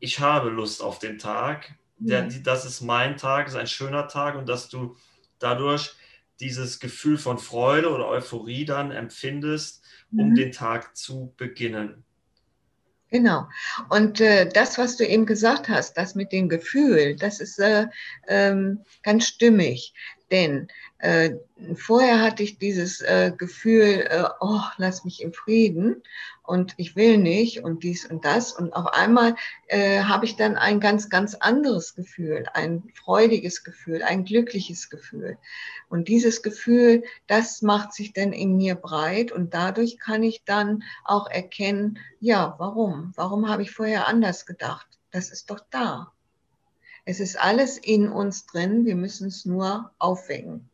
Ich 0.00 0.18
habe 0.18 0.48
Lust 0.48 0.82
auf 0.82 0.98
den 0.98 1.18
Tag. 1.18 1.74
Der, 1.98 2.26
ja. 2.26 2.38
das 2.42 2.64
ist 2.64 2.80
mein 2.80 3.18
Tag, 3.18 3.48
ist 3.48 3.54
ein 3.54 3.66
schöner 3.66 4.08
Tag 4.08 4.34
und 4.34 4.48
dass 4.48 4.70
du 4.70 4.96
dadurch 5.38 5.94
dieses 6.40 6.80
Gefühl 6.80 7.18
von 7.18 7.38
Freude 7.38 7.90
oder 7.90 8.08
Euphorie 8.08 8.64
dann 8.64 8.92
empfindest, 8.92 9.82
um 10.10 10.30
mhm. 10.30 10.34
den 10.34 10.52
Tag 10.52 10.96
zu 10.96 11.34
beginnen. 11.36 12.04
Genau. 13.10 13.48
Und 13.90 14.22
äh, 14.22 14.48
das, 14.48 14.78
was 14.78 14.96
du 14.96 15.06
eben 15.06 15.26
gesagt 15.26 15.68
hast, 15.68 15.98
das 15.98 16.14
mit 16.14 16.32
dem 16.32 16.48
Gefühl, 16.48 17.14
das 17.16 17.40
ist 17.40 17.58
äh, 17.58 17.88
ähm, 18.26 18.84
ganz 19.02 19.26
stimmig. 19.26 19.92
Denn 20.30 20.68
äh, 20.98 21.34
vorher 21.74 22.20
hatte 22.20 22.42
ich 22.42 22.58
dieses 22.58 23.00
äh, 23.00 23.32
Gefühl, 23.36 24.06
äh, 24.08 24.24
oh, 24.40 24.60
lass 24.76 25.04
mich 25.04 25.22
im 25.22 25.32
Frieden 25.32 26.02
und 26.42 26.74
ich 26.78 26.96
will 26.96 27.18
nicht 27.18 27.62
und 27.62 27.84
dies 27.84 28.06
und 28.06 28.24
das. 28.24 28.52
Und 28.52 28.72
auf 28.72 28.86
einmal 28.92 29.36
äh, 29.68 30.00
habe 30.00 30.24
ich 30.24 30.36
dann 30.36 30.56
ein 30.56 30.80
ganz, 30.80 31.08
ganz 31.10 31.34
anderes 31.34 31.94
Gefühl, 31.94 32.46
ein 32.54 32.82
freudiges 32.94 33.62
Gefühl, 33.62 34.02
ein 34.02 34.24
glückliches 34.24 34.90
Gefühl. 34.90 35.38
Und 35.88 36.08
dieses 36.08 36.42
Gefühl, 36.42 37.04
das 37.28 37.62
macht 37.62 37.92
sich 37.92 38.12
dann 38.12 38.32
in 38.32 38.56
mir 38.56 38.74
breit 38.74 39.30
und 39.30 39.54
dadurch 39.54 39.98
kann 39.98 40.24
ich 40.24 40.44
dann 40.44 40.82
auch 41.04 41.28
erkennen, 41.28 41.98
ja, 42.18 42.56
warum? 42.58 43.12
Warum 43.14 43.48
habe 43.48 43.62
ich 43.62 43.70
vorher 43.70 44.08
anders 44.08 44.46
gedacht? 44.46 44.88
Das 45.12 45.30
ist 45.30 45.50
doch 45.50 45.60
da. 45.70 46.12
Es 47.06 47.20
ist 47.20 47.40
alles 47.40 47.78
in 47.78 48.08
uns 48.08 48.46
drin, 48.46 48.84
wir 48.84 48.96
müssen 48.96 49.28
es 49.28 49.46
nur 49.46 49.92
aufwecken. 49.98 50.68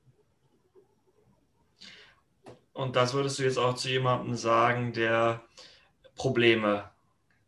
Und 2.73 2.97
das 2.97 3.12
würdest 3.12 3.39
du 3.39 3.43
jetzt 3.43 3.59
auch 3.59 3.75
zu 3.75 3.91
jemandem 3.91 4.35
sagen, 4.35 4.95
der 4.95 5.43
Probleme 6.17 6.91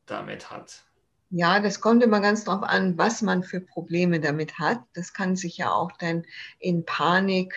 damit 0.04 0.50
hat? 0.50 0.84
Ja, 1.30 1.60
das 1.60 1.80
kommt 1.80 2.02
immer 2.02 2.20
ganz 2.20 2.44
drauf 2.44 2.62
an, 2.62 2.98
was 2.98 3.22
man 3.22 3.42
für 3.42 3.60
Probleme 3.60 4.20
damit 4.20 4.58
hat. 4.58 4.82
Das 4.92 5.14
kann 5.14 5.34
sich 5.34 5.56
ja 5.56 5.72
auch 5.72 5.92
dann 5.92 6.26
in 6.58 6.84
Panik, 6.84 7.54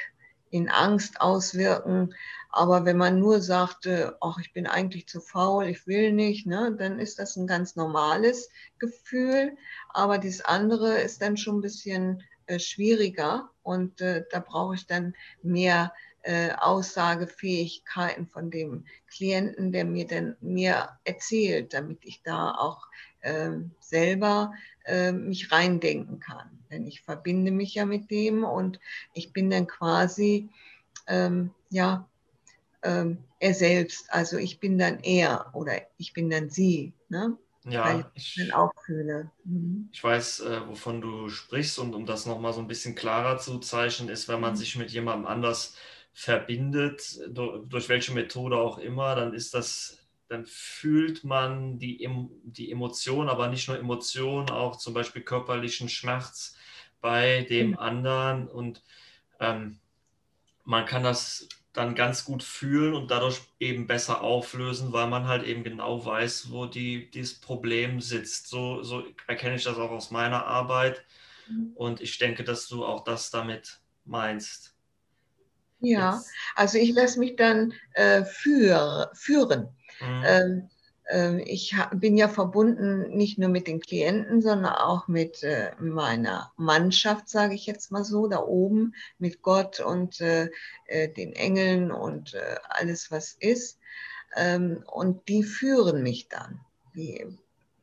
in 0.50 0.70
Angst 0.70 1.22
auswirken. 1.22 2.13
Aber 2.50 2.86
wenn 2.86 2.98
man 2.98 3.20
nur 3.20 3.42
sagte, 3.42 4.18
ach, 4.22 4.39
ich 4.39 4.54
bin 4.54 4.68
eigentlich 4.68 5.08
zu 5.08 5.20
faul, 5.20 5.66
ich 5.66 5.86
will 5.86 6.12
nicht, 6.12 6.48
ne, 6.48 6.75
dann 6.77 7.00
ist 7.00 7.20
das 7.20 7.36
ein 7.36 7.48
ganz 7.48 7.75
normales 7.75 8.50
Gefühl. 8.80 9.56
Aber 9.89 10.18
das 10.18 10.42
andere 10.42 11.00
ist 11.00 11.22
dann 11.22 11.38
schon 11.38 11.58
ein 11.58 11.62
bisschen 11.62 12.24
äh, 12.48 12.60
schwieriger 12.60 13.50
und 13.63 14.01
äh, 14.01 14.24
da 14.32 14.39
brauche 14.39 14.75
ich 14.75 14.88
dann 14.88 15.13
mehr 15.44 15.94
äh, 16.24 16.51
Aussagefähigkeiten 16.54 18.27
von 18.27 18.50
dem 18.51 18.86
Klienten, 19.10 19.72
der 19.72 19.86
mir 19.86 20.08
dann 20.08 20.36
mir 20.42 20.89
erzählt, 21.04 21.74
damit 21.74 22.00
ich 22.04 22.22
da 22.24 22.51
auch 22.51 22.88
ähm, 23.22 23.72
selber 23.80 24.54
äh, 24.88 25.12
mich 25.12 25.51
reindenken 25.51 26.20
kann. 26.20 26.50
Denn 26.72 26.86
ich 26.86 27.01
verbinde 27.01 27.51
mich 27.51 27.75
ja 27.75 27.86
mit 27.86 28.12
dem 28.12 28.44
und 28.44 28.79
ich 29.13 29.32
bin 29.34 29.50
dann 29.50 29.67
quasi 29.67 30.50
ähm, 31.08 31.51
ja 31.70 32.08
ähm, 32.84 33.20
er 33.39 33.53
selbst. 33.53 34.12
Also 34.12 34.38
ich 34.38 34.60
bin 34.60 34.77
dann 34.77 35.00
er 35.01 35.50
oder 35.53 35.74
ich 35.98 36.13
bin 36.13 36.29
dann 36.29 36.50
sie. 36.50 36.94
Ne? 37.10 37.38
Ja, 37.65 38.10
ich, 38.13 38.38
ich 38.38 38.53
auch 38.53 38.72
fühle. 38.86 39.29
Mhm. 39.44 39.89
Ich 39.91 40.03
weiß, 40.03 40.41
äh, 40.41 40.67
wovon 40.67 41.01
du 41.01 41.29
sprichst 41.29 41.79
und 41.79 41.94
um 41.94 42.06
das 42.06 42.25
nochmal 42.25 42.53
so 42.53 42.62
ein 42.62 42.67
bisschen 42.67 42.96
klarer 42.96 43.39
zu 43.39 43.60
zeichnen, 43.60 44.10
ist, 44.10 44.29
wenn 44.29 44.39
man 44.39 44.53
mhm. 44.53 44.58
sich 44.58 44.77
mit 44.77 44.91
jemandem 44.91 45.27
anders 45.27 45.75
verbindet, 46.13 47.20
durch, 47.27 47.67
durch 47.67 47.89
welche 47.89 48.13
Methode 48.13 48.58
auch 48.58 48.77
immer, 48.77 49.15
dann 49.15 49.34
ist 49.34 49.53
das 49.53 50.00
dann 50.28 50.46
fühlt 50.46 51.24
man 51.24 51.80
die, 51.80 52.08
die 52.44 52.72
Emotion, 52.72 53.30
aber 53.30 53.48
nicht 53.48 53.68
nur 53.68 53.78
Emotion, 53.78 54.50
auch 54.50 54.78
zum 54.78 54.94
Beispiel 54.94 55.22
körperlichen 55.22 55.90
Schmerz 55.90 56.56
bei 57.02 57.46
dem 57.50 57.70
mhm. 57.70 57.78
anderen 57.80 58.48
und 58.48 58.84
ähm, 59.40 59.80
man 60.64 60.86
kann 60.86 61.04
das 61.04 61.48
dann 61.72 61.96
ganz 61.96 62.26
gut 62.26 62.42
fühlen 62.44 62.96
und 62.96 63.12
dadurch 63.12 63.40
eben 63.60 63.86
besser 63.86 64.22
auflösen, 64.22 64.94
weil 64.94 65.08
man 65.08 65.28
halt 65.28 65.44
eben 65.44 65.64
genau 65.64 66.04
weiß, 66.04 66.52
wo 66.52 66.66
die, 66.66 67.10
dieses 67.12 67.40
Problem 67.40 68.02
sitzt. 68.02 68.48
So, 68.48 68.82
so 68.82 69.04
erkenne 69.28 69.56
ich 69.56 69.64
das 69.64 69.78
auch 69.78 69.92
aus 69.92 70.10
meiner 70.10 70.46
Arbeit 70.46 71.06
mhm. 71.48 71.74
und 71.76 72.02
ich 72.02 72.18
denke, 72.18 72.44
dass 72.44 72.68
du 72.68 72.84
auch 72.84 73.04
das 73.04 73.30
damit 73.30 73.80
meinst. 74.06 74.77
Ja, 75.80 76.22
also 76.56 76.78
ich 76.78 76.94
lasse 76.94 77.20
mich 77.20 77.36
dann 77.36 77.74
äh, 77.94 78.24
für, 78.24 79.12
führen. 79.14 79.70
Mhm. 80.00 80.24
Ähm, 80.26 80.70
ähm, 81.10 81.42
ich 81.46 81.76
bin 81.94 82.18
ja 82.18 82.28
verbunden 82.28 83.16
nicht 83.16 83.38
nur 83.38 83.50
mit 83.50 83.68
den 83.68 83.80
Klienten, 83.80 84.42
sondern 84.42 84.74
auch 84.74 85.08
mit 85.08 85.44
äh, 85.44 85.72
meiner 85.80 86.52
Mannschaft, 86.58 87.30
sage 87.30 87.56
ich 87.56 87.66
jetzt 87.66 87.92
mal 87.92 88.04
so, 88.04 88.28
da 88.28 88.40
oben, 88.40 88.94
mit 89.18 89.42
Gott 89.42 89.80
und 89.80 90.20
äh, 90.20 90.50
äh, 90.86 91.10
den 91.10 91.34
Engeln 91.34 91.92
und 91.92 92.36
alles, 92.70 93.12
was 93.12 93.34
ist. 93.40 93.80
Ähm, 94.36 94.84
und 94.92 95.28
die 95.30 95.44
führen 95.44 96.04
mich 96.04 96.28
dann. 96.28 96.60
Die 96.96 97.26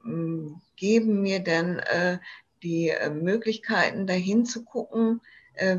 mm, 0.02 0.54
geben 0.76 1.22
mir 1.22 1.40
dann 1.40 1.80
die 2.62 2.92
Möglichkeiten, 3.12 4.06
dahin 4.06 4.46
zu 4.46 4.64
gucken, 4.64 5.20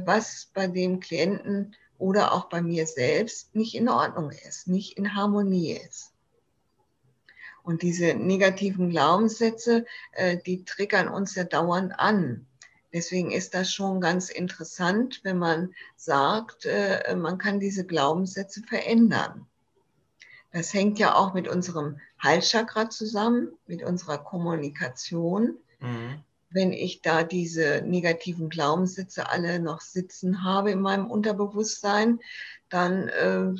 was 0.05 0.51
bei 0.53 0.67
dem 0.67 0.99
Klienten 0.99 1.75
oder 1.97 2.33
auch 2.33 2.45
bei 2.49 2.61
mir 2.61 2.87
selbst 2.87 3.55
nicht 3.55 3.75
in 3.75 3.89
Ordnung 3.89 4.31
ist, 4.31 4.67
nicht 4.67 4.97
in 4.97 5.15
Harmonie 5.15 5.71
ist. 5.73 6.11
Und 7.63 7.81
diese 7.81 8.13
negativen 8.13 8.89
Glaubenssätze, 8.89 9.85
äh, 10.11 10.37
die 10.37 10.65
triggern 10.65 11.07
uns 11.07 11.35
ja 11.35 11.43
dauernd 11.43 11.99
an. 11.99 12.45
Deswegen 12.93 13.31
ist 13.31 13.55
das 13.55 13.73
schon 13.73 13.99
ganz 13.99 14.29
interessant, 14.29 15.21
wenn 15.23 15.39
man 15.39 15.73
sagt, 15.95 16.65
äh, 16.65 17.15
man 17.15 17.37
kann 17.37 17.59
diese 17.59 17.85
Glaubenssätze 17.85 18.61
verändern. 18.61 19.47
Das 20.51 20.73
hängt 20.73 20.99
ja 20.99 21.15
auch 21.15 21.33
mit 21.33 21.49
unserem 21.49 21.99
Halschakra 22.19 22.89
zusammen, 22.89 23.51
mit 23.67 23.83
unserer 23.83 24.19
Kommunikation. 24.19 25.57
Mhm. 25.81 26.23
Wenn 26.55 26.71
ich 26.71 27.01
da 27.01 27.23
diese 27.23 27.81
negativen 27.85 28.47
Glaubenssätze 28.47 29.29
alle 29.29 29.59
noch 29.59 29.81
sitzen 29.81 30.45
habe 30.45 30.71
in 30.71 30.79
meinem 30.79 31.11
Unterbewusstsein, 31.11 32.21
dann 32.69 33.09
äh, 33.09 33.53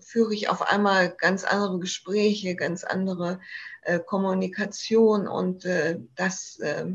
führe 0.00 0.32
ich 0.32 0.48
auf 0.48 0.62
einmal 0.62 1.10
ganz 1.10 1.44
andere 1.44 1.78
Gespräche, 1.80 2.56
ganz 2.56 2.82
andere 2.82 3.40
äh, 3.82 3.98
Kommunikation 3.98 5.28
und 5.28 5.66
äh, 5.66 6.00
das, 6.16 6.58
äh, 6.60 6.86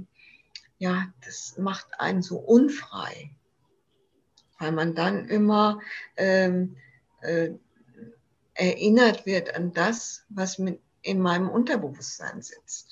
ja, 0.80 1.06
das 1.24 1.60
macht 1.60 2.00
einen 2.00 2.24
so 2.24 2.40
unfrei, 2.40 3.30
weil 4.58 4.72
man 4.72 4.96
dann 4.96 5.28
immer 5.28 5.80
ähm, 6.18 6.76
äh, 7.22 7.52
erinnert 8.56 9.28
wird 9.28 9.54
an 9.54 9.74
das, 9.74 10.26
was 10.30 10.58
mit 10.58 10.82
in 11.02 11.20
meinem 11.20 11.50
Unterbewusstsein 11.50 12.42
sitzt. 12.42 12.89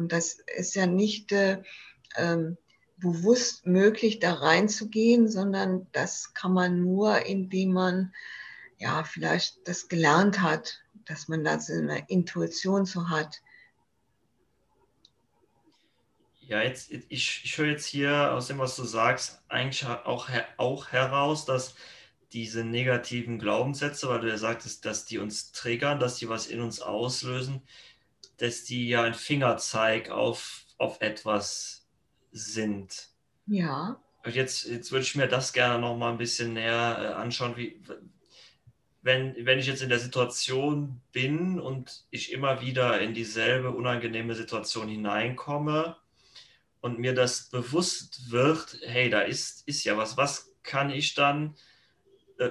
Und 0.00 0.12
das 0.12 0.38
ist 0.56 0.74
ja 0.74 0.86
nicht, 0.86 1.30
äh, 1.32 1.62
ähm, 2.16 2.56
bewusst 3.00 3.66
möglich, 3.66 4.18
da 4.18 4.34
reinzugehen, 4.34 5.28
sondern 5.28 5.86
das 5.92 6.34
kann 6.34 6.52
man 6.52 6.80
nur, 6.80 7.26
indem 7.26 7.72
man 7.72 8.12
ja 8.78 9.04
vielleicht 9.04 9.66
das 9.66 9.88
gelernt 9.88 10.40
hat, 10.40 10.82
dass 11.06 11.28
man 11.28 11.44
da 11.44 11.58
so 11.58 11.72
eine 11.72 12.04
Intuition 12.08 12.84
so 12.86 13.08
hat. 13.08 13.40
Ja, 16.40 16.62
jetzt, 16.62 16.90
ich, 16.90 17.42
ich 17.44 17.58
höre 17.58 17.68
jetzt 17.68 17.86
hier 17.86 18.32
aus 18.32 18.48
dem, 18.48 18.58
was 18.58 18.76
du 18.76 18.84
sagst, 18.84 19.40
eigentlich 19.48 19.86
auch, 19.86 20.28
auch 20.56 20.88
heraus, 20.88 21.44
dass 21.44 21.74
diese 22.32 22.64
negativen 22.64 23.38
Glaubenssätze, 23.38 24.08
weil 24.08 24.20
du 24.20 24.28
ja 24.28 24.36
sagtest, 24.36 24.84
dass 24.84 25.04
die 25.04 25.18
uns 25.18 25.52
triggern, 25.52 26.00
dass 26.00 26.16
die 26.16 26.28
was 26.28 26.46
in 26.46 26.60
uns 26.60 26.80
auslösen, 26.80 27.62
dass 28.40 28.64
die 28.64 28.88
ja 28.88 29.02
ein 29.02 29.14
Fingerzeig 29.14 30.10
auf, 30.10 30.64
auf 30.78 31.00
etwas 31.00 31.86
sind. 32.32 33.08
Ja. 33.46 34.00
Und 34.24 34.34
jetzt, 34.34 34.66
jetzt 34.66 34.92
würde 34.92 35.02
ich 35.02 35.14
mir 35.14 35.28
das 35.28 35.52
gerne 35.52 35.78
noch 35.78 35.96
mal 35.96 36.12
ein 36.12 36.18
bisschen 36.18 36.52
näher 36.52 36.96
äh, 37.00 37.06
anschauen, 37.14 37.56
wie, 37.56 37.80
wenn, 39.02 39.34
wenn 39.46 39.58
ich 39.58 39.66
jetzt 39.66 39.82
in 39.82 39.88
der 39.88 39.98
Situation 39.98 41.00
bin 41.12 41.58
und 41.58 42.04
ich 42.10 42.32
immer 42.32 42.60
wieder 42.60 43.00
in 43.00 43.14
dieselbe 43.14 43.70
unangenehme 43.70 44.34
Situation 44.34 44.88
hineinkomme 44.88 45.96
und 46.80 46.98
mir 46.98 47.14
das 47.14 47.48
bewusst 47.48 48.30
wird, 48.30 48.78
hey, 48.82 49.08
da 49.08 49.20
ist, 49.20 49.66
ist 49.66 49.84
ja 49.84 49.96
was, 49.96 50.16
was 50.16 50.52
kann 50.62 50.90
ich 50.90 51.14
dann 51.14 51.56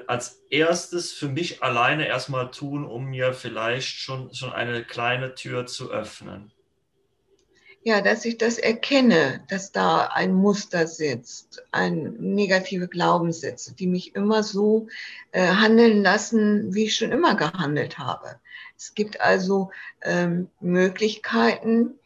als 0.08 0.42
erstes 0.50 1.12
für 1.12 1.28
mich 1.28 1.64
alleine 1.64 2.08
erstmal 2.08 2.52
tun, 2.52 2.86
um 2.86 3.06
mir 3.06 3.34
vielleicht 3.34 3.98
schon, 3.98 4.34
schon 4.34 4.52
eine 4.52 4.84
kleine 4.84 5.36
Tür 5.36 5.66
zu 5.66 5.92
öffnen? 5.92 6.52
Ja, 7.82 8.02
dass 8.02 8.26
ich 8.26 8.38
das 8.38 8.58
erkenne, 8.58 9.44
dass 9.48 9.72
da 9.72 10.08
ein 10.08 10.34
Muster 10.34 10.86
sitzt, 10.86 11.64
ein 11.72 12.18
negative 12.20 12.90
Glaubenssätze, 12.90 13.74
die 13.74 13.88
mich 13.88 14.16
immer 14.16 14.44
so 14.44 14.88
äh, 15.32 15.48
handeln 15.48 16.04
lassen, 16.04 16.76
wie 16.76 16.86
ich 16.86 16.96
schon 16.98 17.14
immer 17.14 17.36
gehandelt 17.36 17.98
habe. 17.98 18.36
Es 18.78 18.96
gibt 18.96 19.22
also 19.22 19.72
ähm, 20.02 20.50
Möglichkeiten, 20.60 21.98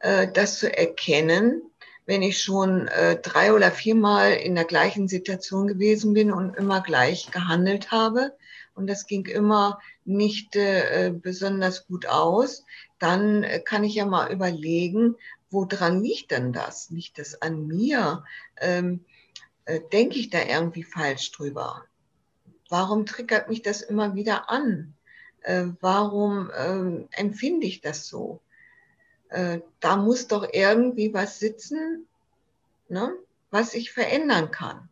äh, 0.00 0.28
das 0.30 0.58
zu 0.58 0.76
erkennen, 0.76 1.62
wenn 2.06 2.22
ich 2.22 2.40
schon 2.40 2.88
äh, 2.88 3.16
drei 3.20 3.52
oder 3.52 3.70
viermal 3.70 4.32
in 4.32 4.54
der 4.54 4.64
gleichen 4.64 5.08
Situation 5.08 5.66
gewesen 5.66 6.14
bin 6.14 6.32
und 6.32 6.56
immer 6.56 6.80
gleich 6.80 7.30
gehandelt 7.30 7.90
habe 7.90 8.32
und 8.74 8.88
das 8.88 9.06
ging 9.06 9.26
immer 9.26 9.78
nicht 10.04 10.56
äh, 10.56 11.12
besonders 11.14 11.86
gut 11.86 12.06
aus, 12.06 12.64
dann 12.98 13.44
äh, 13.44 13.60
kann 13.60 13.84
ich 13.84 13.94
ja 13.94 14.06
mal 14.06 14.32
überlegen, 14.32 15.16
woran 15.50 16.02
liegt 16.02 16.30
denn 16.30 16.52
das? 16.52 16.90
Liegt 16.90 17.18
das 17.18 17.40
an 17.40 17.66
mir? 17.66 18.24
Ähm, 18.60 19.04
äh, 19.64 19.80
Denke 19.92 20.18
ich 20.18 20.30
da 20.30 20.42
irgendwie 20.42 20.82
falsch 20.82 21.30
drüber? 21.32 21.84
Warum 22.68 23.06
triggert 23.06 23.48
mich 23.48 23.62
das 23.62 23.82
immer 23.82 24.14
wieder 24.14 24.50
an? 24.50 24.94
Äh, 25.42 25.66
warum 25.80 26.50
ähm, 26.56 27.08
empfinde 27.12 27.66
ich 27.66 27.80
das 27.80 28.06
so? 28.06 28.40
Äh, 29.32 29.62
da 29.80 29.96
muss 29.96 30.28
doch 30.28 30.46
irgendwie 30.52 31.14
was 31.14 31.38
sitzen, 31.38 32.06
ne, 32.88 33.16
was 33.50 33.72
ich 33.72 33.90
verändern 33.90 34.50
kann. 34.50 34.90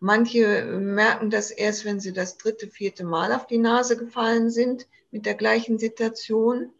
Manche 0.00 0.64
merken 0.64 1.30
das 1.30 1.52
erst, 1.52 1.84
wenn 1.84 2.00
sie 2.00 2.12
das 2.12 2.36
dritte, 2.36 2.68
vierte 2.68 3.04
Mal 3.04 3.32
auf 3.32 3.46
die 3.46 3.58
Nase 3.58 3.96
gefallen 3.96 4.50
sind 4.50 4.88
mit 5.12 5.24
der 5.24 5.34
gleichen 5.34 5.78
Situation. 5.78 6.72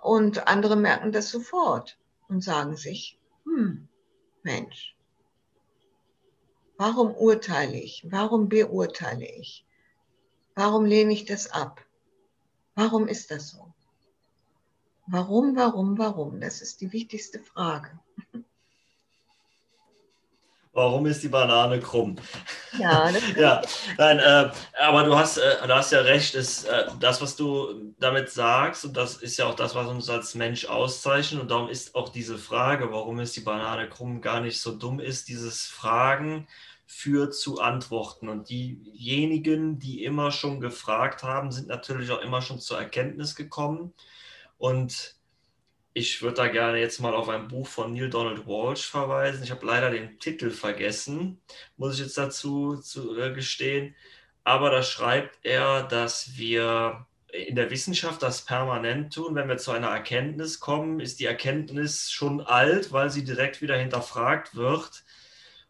Und 0.00 0.46
andere 0.48 0.76
merken 0.76 1.12
das 1.12 1.30
sofort 1.30 1.98
und 2.28 2.42
sagen 2.42 2.76
sich, 2.76 3.18
hm, 3.44 3.88
Mensch, 4.42 4.94
warum 6.76 7.14
urteile 7.14 7.78
ich? 7.78 8.06
Warum 8.10 8.48
beurteile 8.50 9.26
ich? 9.26 9.64
Warum 10.54 10.84
lehne 10.84 11.14
ich 11.14 11.24
das 11.24 11.50
ab? 11.50 11.84
Warum 12.74 13.08
ist 13.08 13.30
das 13.30 13.48
so? 13.48 13.72
Warum, 15.06 15.56
warum, 15.56 15.98
warum? 15.98 16.40
Das 16.40 16.62
ist 16.62 16.80
die 16.80 16.92
wichtigste 16.92 17.40
Frage. 17.40 17.90
Warum 20.74 21.04
ist 21.04 21.22
die 21.22 21.28
Banane 21.28 21.80
krumm? 21.80 22.16
Ja, 22.78 23.10
ja. 23.36 23.60
Nein, 23.98 24.18
äh, 24.18 24.50
aber 24.80 25.04
du 25.04 25.14
hast, 25.14 25.36
äh, 25.36 25.66
du 25.66 25.74
hast 25.74 25.92
ja 25.92 26.00
recht, 26.00 26.34
ist, 26.34 26.64
äh, 26.64 26.86
das, 26.98 27.20
was 27.20 27.36
du 27.36 27.92
damit 27.98 28.30
sagst, 28.30 28.86
und 28.86 28.96
das 28.96 29.16
ist 29.16 29.36
ja 29.36 29.46
auch 29.46 29.54
das, 29.54 29.74
was 29.74 29.86
uns 29.86 30.08
als 30.08 30.34
Mensch 30.34 30.64
auszeichnet. 30.64 31.42
Und 31.42 31.50
darum 31.50 31.68
ist 31.68 31.94
auch 31.94 32.08
diese 32.08 32.38
Frage, 32.38 32.90
warum 32.90 33.20
ist 33.20 33.36
die 33.36 33.40
Banane 33.40 33.86
krumm, 33.90 34.22
gar 34.22 34.40
nicht 34.40 34.62
so 34.62 34.72
dumm 34.74 34.98
ist, 34.98 35.28
dieses 35.28 35.66
Fragen 35.66 36.48
führt 36.86 37.34
zu 37.34 37.60
Antworten. 37.60 38.30
Und 38.30 38.48
diejenigen, 38.48 39.78
die 39.78 40.04
immer 40.04 40.30
schon 40.30 40.60
gefragt 40.60 41.22
haben, 41.22 41.52
sind 41.52 41.68
natürlich 41.68 42.10
auch 42.10 42.22
immer 42.22 42.40
schon 42.40 42.60
zur 42.60 42.78
Erkenntnis 42.78 43.34
gekommen. 43.34 43.92
Und 44.62 45.16
ich 45.92 46.22
würde 46.22 46.36
da 46.36 46.46
gerne 46.46 46.78
jetzt 46.78 47.00
mal 47.00 47.14
auf 47.14 47.28
ein 47.28 47.48
Buch 47.48 47.66
von 47.66 47.92
Neil 47.92 48.08
Donald 48.08 48.46
Walsh 48.46 48.86
verweisen. 48.86 49.42
Ich 49.42 49.50
habe 49.50 49.66
leider 49.66 49.90
den 49.90 50.20
Titel 50.20 50.50
vergessen, 50.50 51.40
muss 51.76 51.94
ich 51.94 52.00
jetzt 52.00 52.16
dazu 52.16 52.76
zu, 52.76 53.18
äh, 53.18 53.32
gestehen. 53.32 53.96
Aber 54.44 54.70
da 54.70 54.84
schreibt 54.84 55.36
er, 55.42 55.82
dass 55.82 56.36
wir 56.36 57.06
in 57.32 57.56
der 57.56 57.72
Wissenschaft 57.72 58.22
das 58.22 58.44
permanent 58.44 59.12
tun. 59.12 59.34
Wenn 59.34 59.48
wir 59.48 59.56
zu 59.56 59.72
einer 59.72 59.88
Erkenntnis 59.88 60.60
kommen, 60.60 61.00
ist 61.00 61.18
die 61.18 61.26
Erkenntnis 61.26 62.12
schon 62.12 62.40
alt, 62.40 62.92
weil 62.92 63.10
sie 63.10 63.24
direkt 63.24 63.62
wieder 63.62 63.76
hinterfragt 63.76 64.54
wird 64.54 65.02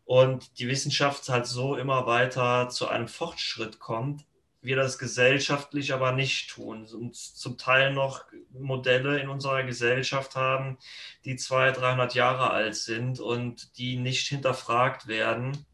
und 0.05 0.59
die 0.59 0.69
Wissenschaft 0.69 1.31
halt 1.31 1.47
so 1.47 1.77
immer 1.77 2.07
weiter 2.07 2.69
zu 2.69 2.89
einem 2.89 3.09
Fortschritt 3.09 3.79
kommt 3.79 4.27
wir 4.63 4.77
das 4.77 4.99
gesellschaftlich 4.99 5.93
aber 5.93 6.13
nicht 6.13 6.51
tun 6.51 6.87
und 6.87 7.17
zum 7.17 7.59
Teil 7.59 7.93
noch 7.93 8.25
Modelle 8.53 9.21
in 9.21 9.29
unserer 9.29 9.65
Gesellschaft 9.65 10.37
haben, 10.37 10.79
die 11.25 11.37
200, 11.37 11.81
300 11.81 12.15
Jahre 12.15 12.51
alt 12.51 12.77
sind 12.77 13.19
und 13.19 13.77
die 13.77 13.97
nicht 13.97 14.29
hinterfragt 14.29 15.09
werden. 15.09 15.67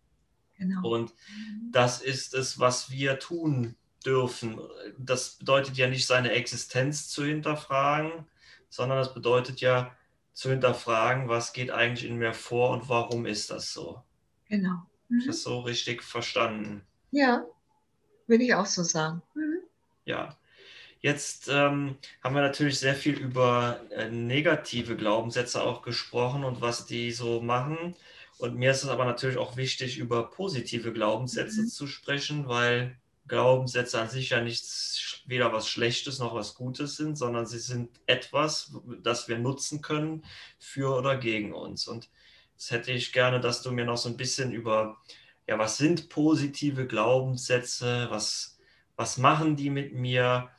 Genau. 0.56 0.88
Und 0.88 1.14
das 1.70 2.00
ist 2.00 2.34
es, 2.34 2.58
was 2.58 2.90
wir 2.90 3.18
tun 3.18 3.76
dürfen. 4.04 4.58
Das 4.96 5.36
bedeutet 5.36 5.76
ja 5.76 5.86
nicht 5.86 6.06
seine 6.06 6.32
Existenz 6.32 7.08
zu 7.08 7.24
hinterfragen, 7.24 8.26
sondern 8.70 8.98
das 8.98 9.12
bedeutet 9.12 9.60
ja 9.60 9.94
zu 10.32 10.50
hinterfragen, 10.50 11.28
was 11.28 11.52
geht 11.52 11.70
eigentlich 11.70 12.08
in 12.08 12.16
mir 12.16 12.32
vor 12.32 12.70
und 12.70 12.88
warum 12.88 13.26
ist 13.26 13.50
das 13.50 13.72
so. 13.72 14.02
Genau. 14.48 14.82
Mhm. 15.08 15.18
Ist 15.18 15.28
das 15.28 15.42
so 15.42 15.60
richtig 15.60 16.02
verstanden? 16.02 16.86
Ja, 17.10 17.44
würde 18.28 18.44
ich 18.44 18.54
auch 18.54 18.66
so 18.66 18.82
sagen. 18.82 19.22
Mhm. 19.34 19.58
Ja. 20.04 20.36
Jetzt 21.00 21.48
ähm, 21.48 21.96
haben 22.24 22.34
wir 22.34 22.42
natürlich 22.42 22.80
sehr 22.80 22.94
viel 22.94 23.16
über 23.16 23.80
äh, 23.90 24.10
negative 24.10 24.96
Glaubenssätze 24.96 25.62
auch 25.62 25.82
gesprochen 25.82 26.42
und 26.42 26.60
was 26.60 26.86
die 26.86 27.12
so 27.12 27.40
machen. 27.40 27.94
Und 28.38 28.56
mir 28.56 28.72
ist 28.72 28.82
es 28.82 28.88
aber 28.88 29.04
natürlich 29.04 29.36
auch 29.36 29.56
wichtig, 29.56 29.98
über 29.98 30.30
positive 30.30 30.92
Glaubenssätze 30.92 31.62
mhm. 31.62 31.68
zu 31.68 31.86
sprechen, 31.86 32.48
weil 32.48 32.96
Glaubenssätze 33.28 34.00
an 34.00 34.08
sich 34.08 34.30
ja 34.30 34.40
nichts, 34.40 35.22
weder 35.26 35.52
was 35.52 35.68
Schlechtes 35.68 36.18
noch 36.18 36.34
was 36.34 36.54
Gutes 36.54 36.96
sind, 36.96 37.16
sondern 37.16 37.46
sie 37.46 37.58
sind 37.58 37.90
etwas, 38.06 38.72
das 39.02 39.28
wir 39.28 39.38
nutzen 39.38 39.82
können 39.82 40.24
für 40.58 40.96
oder 40.96 41.16
gegen 41.16 41.52
uns. 41.52 41.86
Und 41.86 42.08
das 42.56 42.70
hätte 42.70 42.90
ich 42.90 43.12
gerne, 43.12 43.38
dass 43.40 43.62
du 43.62 43.70
mir 43.70 43.84
noch 43.84 43.98
so 43.98 44.08
ein 44.08 44.16
bisschen 44.16 44.52
über 44.52 44.96
ja, 45.48 45.58
was 45.58 45.78
sind 45.78 46.10
positive 46.10 46.86
Glaubenssätze, 46.86 48.06
was, 48.10 48.58
was 48.96 49.16
machen 49.16 49.56
die 49.56 49.70
mit 49.70 49.94
mir 49.94 50.50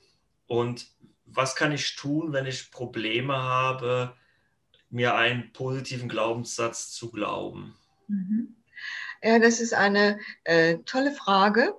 und 0.48 0.88
was 1.26 1.56
kann 1.56 1.72
ich 1.72 1.96
tun, 1.96 2.34
wenn 2.34 2.48
ich 2.48 2.72
Probleme 2.72 3.38
habe, 3.38 4.16
mir 4.90 5.14
einen 5.14 5.54
positiven 5.54 6.10
Glaubenssatz 6.10 6.92
zu 6.92 7.12
glauben? 7.12 7.76
Mhm. 8.08 8.56
Ja, 9.22 9.38
das 9.38 9.60
ist 9.60 9.76
eine 9.76 10.18
äh, 10.44 10.80
tolle 10.86 11.12
Frage, 11.12 11.76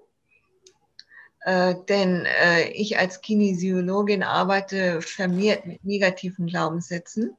äh, 1.41 1.75
denn 1.89 2.27
äh, 2.27 2.69
ich 2.69 2.97
als 2.97 3.23
Kinesiologin 3.23 4.23
arbeite 4.23 5.03
vermehrt 5.03 5.67
mit 5.67 5.85
negativen 5.85 6.47
Glaubenssätzen. 6.47 7.37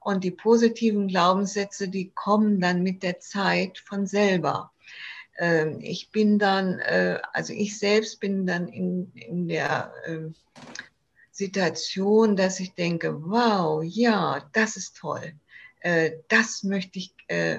Und 0.00 0.24
die 0.24 0.32
positiven 0.32 1.06
Glaubenssätze, 1.06 1.88
die 1.88 2.10
kommen 2.10 2.60
dann 2.60 2.82
mit 2.82 3.04
der 3.04 3.20
Zeit 3.20 3.78
von 3.78 4.06
selber. 4.06 4.71
Ähm, 5.42 5.80
ich 5.80 6.12
bin 6.12 6.38
dann, 6.38 6.78
äh, 6.78 7.18
also 7.32 7.52
ich 7.52 7.76
selbst 7.76 8.20
bin 8.20 8.46
dann 8.46 8.68
in, 8.68 9.10
in 9.14 9.48
der 9.48 9.92
ähm, 10.06 10.36
Situation, 11.32 12.36
dass 12.36 12.60
ich 12.60 12.74
denke, 12.74 13.24
wow, 13.28 13.82
ja, 13.82 14.48
das 14.52 14.76
ist 14.76 14.96
toll. 14.96 15.32
Äh, 15.80 16.12
das 16.28 16.62
möchte 16.62 17.00
ich 17.00 17.12
äh, 17.26 17.58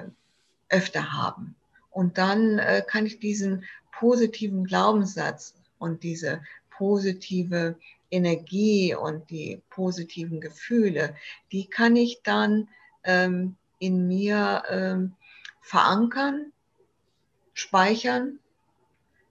öfter 0.70 1.12
haben. 1.12 1.56
Und 1.90 2.16
dann 2.16 2.60
kann 2.88 3.06
ich 3.06 3.20
diesen 3.20 3.64
positiven 3.92 4.64
Glaubenssatz 4.64 5.54
und 5.78 6.02
diese 6.02 6.42
positive 6.70 7.76
Energie 8.10 8.96
und 8.96 9.30
die 9.30 9.62
positiven 9.70 10.40
Gefühle, 10.40 11.14
die 11.52 11.66
kann 11.66 11.94
ich 11.94 12.22
dann 12.24 12.68
ähm, 13.04 13.54
in 13.78 14.08
mir 14.08 15.12
verankern, 15.60 16.52
speichern. 17.54 18.38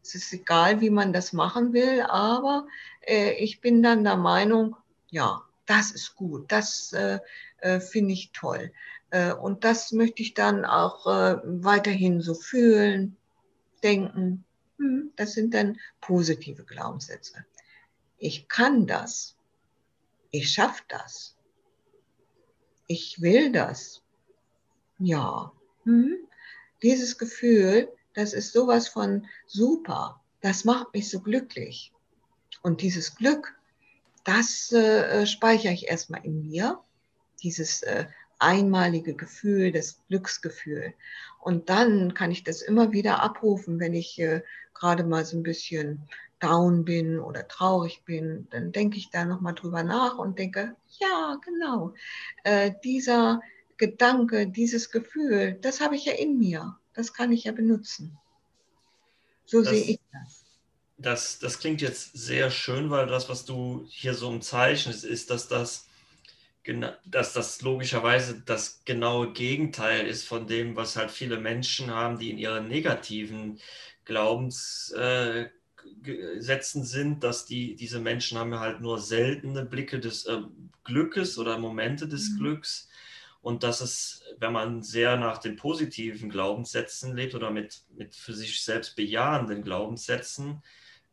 Es 0.02 0.16
ist 0.16 0.34
egal, 0.34 0.82
wie 0.82 0.90
man 0.90 1.14
das 1.14 1.32
machen 1.32 1.72
will, 1.74 2.02
aber 2.02 2.68
äh, 3.02 3.32
ich 3.34 3.62
bin 3.62 3.84
dann 3.84 4.04
der 4.04 4.18
Meinung, 4.18 4.76
ja, 5.10 5.44
das 5.66 5.92
ist 5.92 6.16
gut, 6.16 6.52
das 6.52 6.92
äh, 6.94 7.20
äh, 7.60 7.80
finde 7.80 8.14
ich 8.14 8.32
toll. 8.32 8.74
Äh, 9.12 9.34
und 9.34 9.64
das 9.64 9.92
möchte 9.92 10.22
ich 10.22 10.34
dann 10.34 10.66
auch 10.66 11.08
äh, 11.08 11.40
weiterhin 11.44 12.20
so 12.20 12.34
fühlen, 12.34 13.16
denken. 13.84 14.44
Hm, 14.78 15.12
das 15.16 15.34
sind 15.34 15.54
dann 15.54 15.78
positive 16.02 16.64
Glaubenssätze. 16.64 17.46
Ich 18.18 18.48
kann 18.48 18.88
das. 18.88 19.38
Ich 20.32 20.52
schaffe 20.52 20.84
das. 20.88 21.38
Ich 22.88 23.22
will 23.22 23.52
das. 23.52 24.02
Ja. 24.98 25.52
Hm. 25.84 26.18
Dieses 26.82 27.18
Gefühl, 27.18 27.90
das 28.14 28.34
ist 28.34 28.54
sowas 28.54 28.88
von 28.88 29.26
super. 29.48 30.22
Das 30.42 30.66
macht 30.66 30.94
mich 30.94 31.10
so 31.10 31.20
glücklich. 31.20 31.92
Und 32.62 32.82
dieses 32.82 33.16
Glück, 33.16 33.56
das 34.24 34.72
äh, 34.72 35.26
speichere 35.26 35.74
ich 35.74 35.88
erstmal 35.88 36.26
in 36.26 36.48
mir. 36.48 36.80
Dieses 37.42 37.82
äh, 37.84 38.06
einmalige 38.40 39.16
Gefühl, 39.16 39.72
das 39.72 40.00
Glücksgefühl. 40.08 40.94
Und 41.40 41.70
dann 41.70 42.14
kann 42.14 42.32
ich 42.32 42.44
das 42.44 42.62
immer 42.62 42.92
wieder 42.92 43.22
abrufen, 43.22 43.80
wenn 43.80 43.94
ich 43.94 44.20
äh, 44.20 44.42
gerade 44.74 45.04
mal 45.04 45.26
so 45.26 45.38
ein 45.38 45.44
bisschen 45.44 46.08
down 46.40 46.84
bin 46.84 47.20
oder 47.20 47.48
traurig 47.48 48.04
bin, 48.04 48.48
dann 48.52 48.74
denke 48.74 48.98
ich 48.98 49.10
da 49.10 49.24
nochmal 49.24 49.56
drüber 49.56 49.82
nach 49.84 50.18
und 50.18 50.38
denke, 50.38 50.76
ja, 51.00 51.38
genau, 51.44 51.94
äh, 52.44 52.72
dieser 52.84 53.42
Gedanke, 53.78 54.48
dieses 54.48 54.92
Gefühl, 54.92 55.58
das 55.62 55.80
habe 55.80 55.96
ich 55.96 56.06
ja 56.06 56.14
in 56.14 56.38
mir, 56.38 56.78
das 56.94 57.14
kann 57.14 57.32
ich 57.32 57.46
ja 57.46 57.52
benutzen. 57.52 58.18
So 59.46 59.62
das, 59.62 59.70
sehe 59.72 59.84
ich 59.84 60.00
das. 60.12 60.46
das. 60.98 61.40
Das 61.40 61.60
klingt 61.60 61.82
jetzt 61.82 62.14
sehr 62.14 62.52
schön, 62.52 62.90
weil 62.90 63.08
das, 63.08 63.30
was 63.30 63.46
du 63.46 63.86
hier 63.90 64.14
so 64.14 64.30
umzeichnest, 64.30 65.04
ist, 65.04 65.30
dass 65.30 65.48
das 65.48 65.88
dass 67.06 67.34
das 67.34 67.62
logischerweise 67.62 68.42
das 68.46 68.84
genaue 68.86 69.34
Gegenteil 69.34 70.08
ist 70.08 70.26
von 70.26 70.48
dem, 70.48 70.76
was 70.76 70.96
halt 70.96 71.12
viele 71.12 71.38
Menschen 71.38 71.92
haben, 71.92 72.18
die 72.20 72.32
in 72.32 72.38
ihren 72.38 72.70
negativen 72.70 73.60
Glaubenssätzen 74.06 75.52
äh, 76.82 76.86
sind, 76.86 77.24
dass 77.24 77.46
die, 77.46 77.76
diese 77.76 78.00
Menschen 78.00 78.38
haben 78.38 78.58
halt 78.58 78.80
nur 78.80 79.00
seltene 79.00 79.66
Blicke 79.66 80.00
des 80.00 80.26
äh, 80.26 80.42
Glückes 80.86 81.38
oder 81.38 81.58
Momente 81.58 82.08
des 82.08 82.30
mhm. 82.30 82.38
Glücks 82.38 82.88
und 83.44 83.64
dass 83.64 83.82
es, 83.82 84.24
wenn 84.40 84.54
man 84.54 84.82
sehr 84.82 85.18
nach 85.18 85.38
den 85.38 85.58
positiven 85.58 86.30
Glaubenssätzen 86.30 87.14
lebt 87.14 87.36
oder 87.36 87.52
mit, 87.52 87.84
mit 87.94 88.16
für 88.16 88.34
sich 88.34 88.64
selbst 88.64 88.96
bejahenden 88.96 89.64
Glaubenssätzen, 89.64 90.64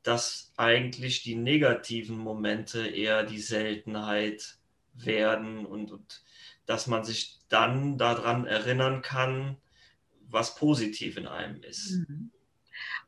dass 0.04 0.52
eigentlich 0.56 1.24
die 1.24 1.34
negativen 1.34 2.16
Momente 2.16 2.86
eher 2.86 3.24
die 3.24 3.40
Seltenheit 3.40 4.58
werden 4.94 5.66
und, 5.66 5.90
und 5.90 6.22
dass 6.66 6.86
man 6.86 7.02
sich 7.04 7.40
dann 7.48 7.98
daran 7.98 8.46
erinnern 8.46 9.02
kann, 9.02 9.56
was 10.28 10.54
positiv 10.54 11.16
in 11.16 11.26
einem 11.26 11.60
ist. 11.64 11.98
Mhm. 12.08 12.30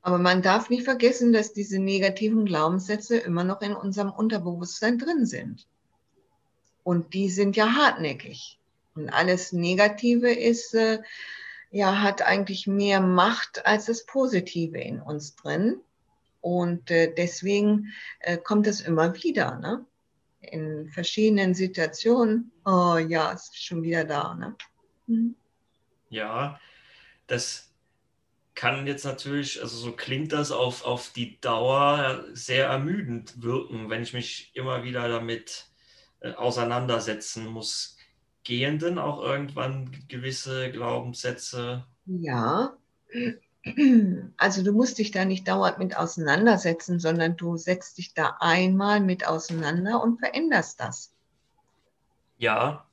Aber 0.03 0.19
man 0.19 0.43
darf 0.43 0.69
nicht 0.69 0.83
vergessen, 0.83 1.33
dass 1.33 1.53
diese 1.53 1.79
negativen 1.79 2.45
Glaubenssätze 2.45 3.19
immer 3.19 3.45
noch 3.45 3.61
in 3.63 3.73
unserem 3.73 4.11
Unterbewusstsein 4.11 4.99
drin 4.99 5.27
sind. 5.27 5.69
Und 6.83 7.15
die 7.15 7.31
sind 7.31 7.55
ja 7.55 7.77
hartnäckig. 7.77 8.59
Und 8.95 9.09
alles 9.09 9.53
Negative 9.53 10.31
ist, 10.31 10.75
äh, 10.75 11.01
ja, 11.71 12.03
hat 12.03 12.23
eigentlich 12.23 12.67
mehr 12.67 13.01
Macht 13.01 13.65
als 13.65 13.87
das 13.87 14.05
Positive 14.05 14.79
in 14.79 15.01
uns 15.01 15.35
drin. 15.37 15.81
Und 16.41 16.91
äh, 16.91 17.13
deswegen 17.15 17.93
äh, 18.21 18.37
kommt 18.37 18.67
es 18.67 18.81
immer 18.81 19.15
wieder. 19.15 19.59
Ne? 19.59 19.87
in 20.43 20.91
verschiedenen 20.91 21.55
Situationen, 21.55 22.53
oh 22.65 22.97
ja, 22.97 23.33
es 23.33 23.45
ist 23.45 23.65
schon 23.65 23.83
wieder 23.83 24.05
da. 24.05 24.35
Ne? 24.35 24.57
Mhm. 25.07 25.37
Ja, 26.11 26.61
das 27.27 27.71
kann 28.55 28.87
jetzt 28.87 29.05
natürlich, 29.05 29.63
also 29.63 29.77
so 29.77 29.93
klingt 29.93 30.33
das 30.33 30.51
auf, 30.51 30.85
auf 30.85 31.11
die 31.15 31.41
Dauer 31.41 32.25
sehr 32.33 32.67
ermüdend 32.67 33.41
wirken, 33.41 33.89
wenn 33.89 34.03
ich 34.03 34.13
mich 34.13 34.51
immer 34.55 34.85
wieder 34.85 35.09
damit 35.09 35.69
äh, 36.21 36.33
auseinandersetzen 36.33 37.47
muss. 37.47 37.97
Gehen 38.45 38.79
denn 38.79 38.99
auch 38.99 39.23
irgendwann 39.23 39.91
gewisse 40.09 40.71
Glaubenssätze? 40.71 41.85
Ja, 42.07 42.77
also 44.37 44.65
du 44.65 44.73
musst 44.73 44.99
dich 44.99 45.13
da 45.13 45.25
nicht 45.25 45.47
dauernd 45.47 45.79
mit 45.79 45.97
auseinandersetzen, 45.97 46.99
sondern 46.99 47.37
du 47.37 47.57
setzt 47.57 47.99
dich 47.99 48.15
da 48.15 48.37
einmal 48.41 49.01
mit 49.01 49.27
auseinander 49.27 50.03
und 50.03 50.19
veränderst 50.19 50.81
das. 50.81 51.15
Ja, 52.39 52.87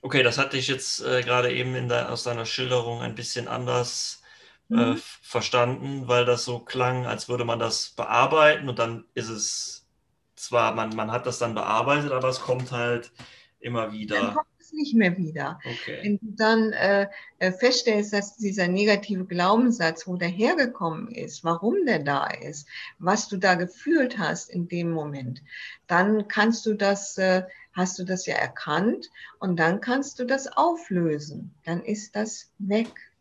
okay, 0.00 0.24
das 0.24 0.38
hatte 0.38 0.56
ich 0.56 0.66
jetzt 0.66 1.00
äh, 1.04 1.22
gerade 1.22 1.52
eben 1.52 1.88
der, 1.88 2.10
aus 2.10 2.24
deiner 2.24 2.46
Schilderung 2.46 3.00
ein 3.00 3.14
bisschen 3.14 3.46
anders 3.46 4.22
äh, 4.70 4.74
mhm. 4.74 5.02
verstanden, 5.22 6.08
weil 6.08 6.24
das 6.24 6.44
so 6.44 6.58
klang, 6.58 7.06
als 7.06 7.28
würde 7.28 7.44
man 7.44 7.60
das 7.60 7.90
bearbeiten 7.90 8.68
und 8.68 8.80
dann 8.80 9.04
ist 9.14 9.28
es 9.28 9.86
zwar, 10.34 10.74
man, 10.74 10.96
man 10.96 11.12
hat 11.12 11.26
das 11.26 11.38
dann 11.38 11.54
bearbeitet, 11.54 12.10
aber 12.10 12.28
es 12.28 12.40
kommt 12.40 12.72
halt 12.72 13.12
immer 13.60 13.92
wieder. 13.92 14.44
Nicht 14.72 14.94
mehr 14.94 15.16
wieder. 15.18 15.60
Okay. 15.64 15.98
Wenn 16.02 16.18
du 16.18 16.34
dann 16.36 16.72
äh, 16.72 17.08
äh, 17.38 17.52
feststellst, 17.52 18.12
dass 18.12 18.36
dieser 18.36 18.68
negative 18.68 19.26
Glaubenssatz, 19.26 20.06
wo 20.06 20.16
der 20.16 20.28
hergekommen 20.28 21.10
ist, 21.10 21.44
warum 21.44 21.84
der 21.84 21.98
da 21.98 22.26
ist, 22.26 22.66
was 22.98 23.28
du 23.28 23.36
da 23.36 23.54
gefühlt 23.54 24.18
hast 24.18 24.50
in 24.50 24.68
dem 24.68 24.90
Moment, 24.90 25.42
dann 25.86 26.26
kannst 26.26 26.64
du 26.64 26.74
das, 26.74 27.18
äh, 27.18 27.42
hast 27.74 27.98
du 27.98 28.04
das 28.04 28.26
ja 28.26 28.34
erkannt 28.34 29.10
und 29.38 29.58
dann 29.60 29.80
kannst 29.80 30.18
du 30.18 30.24
das 30.24 30.46
auflösen. 30.46 31.54
Dann 31.64 31.82
ist 31.82 32.16
das 32.16 32.50
weg. 32.58 33.11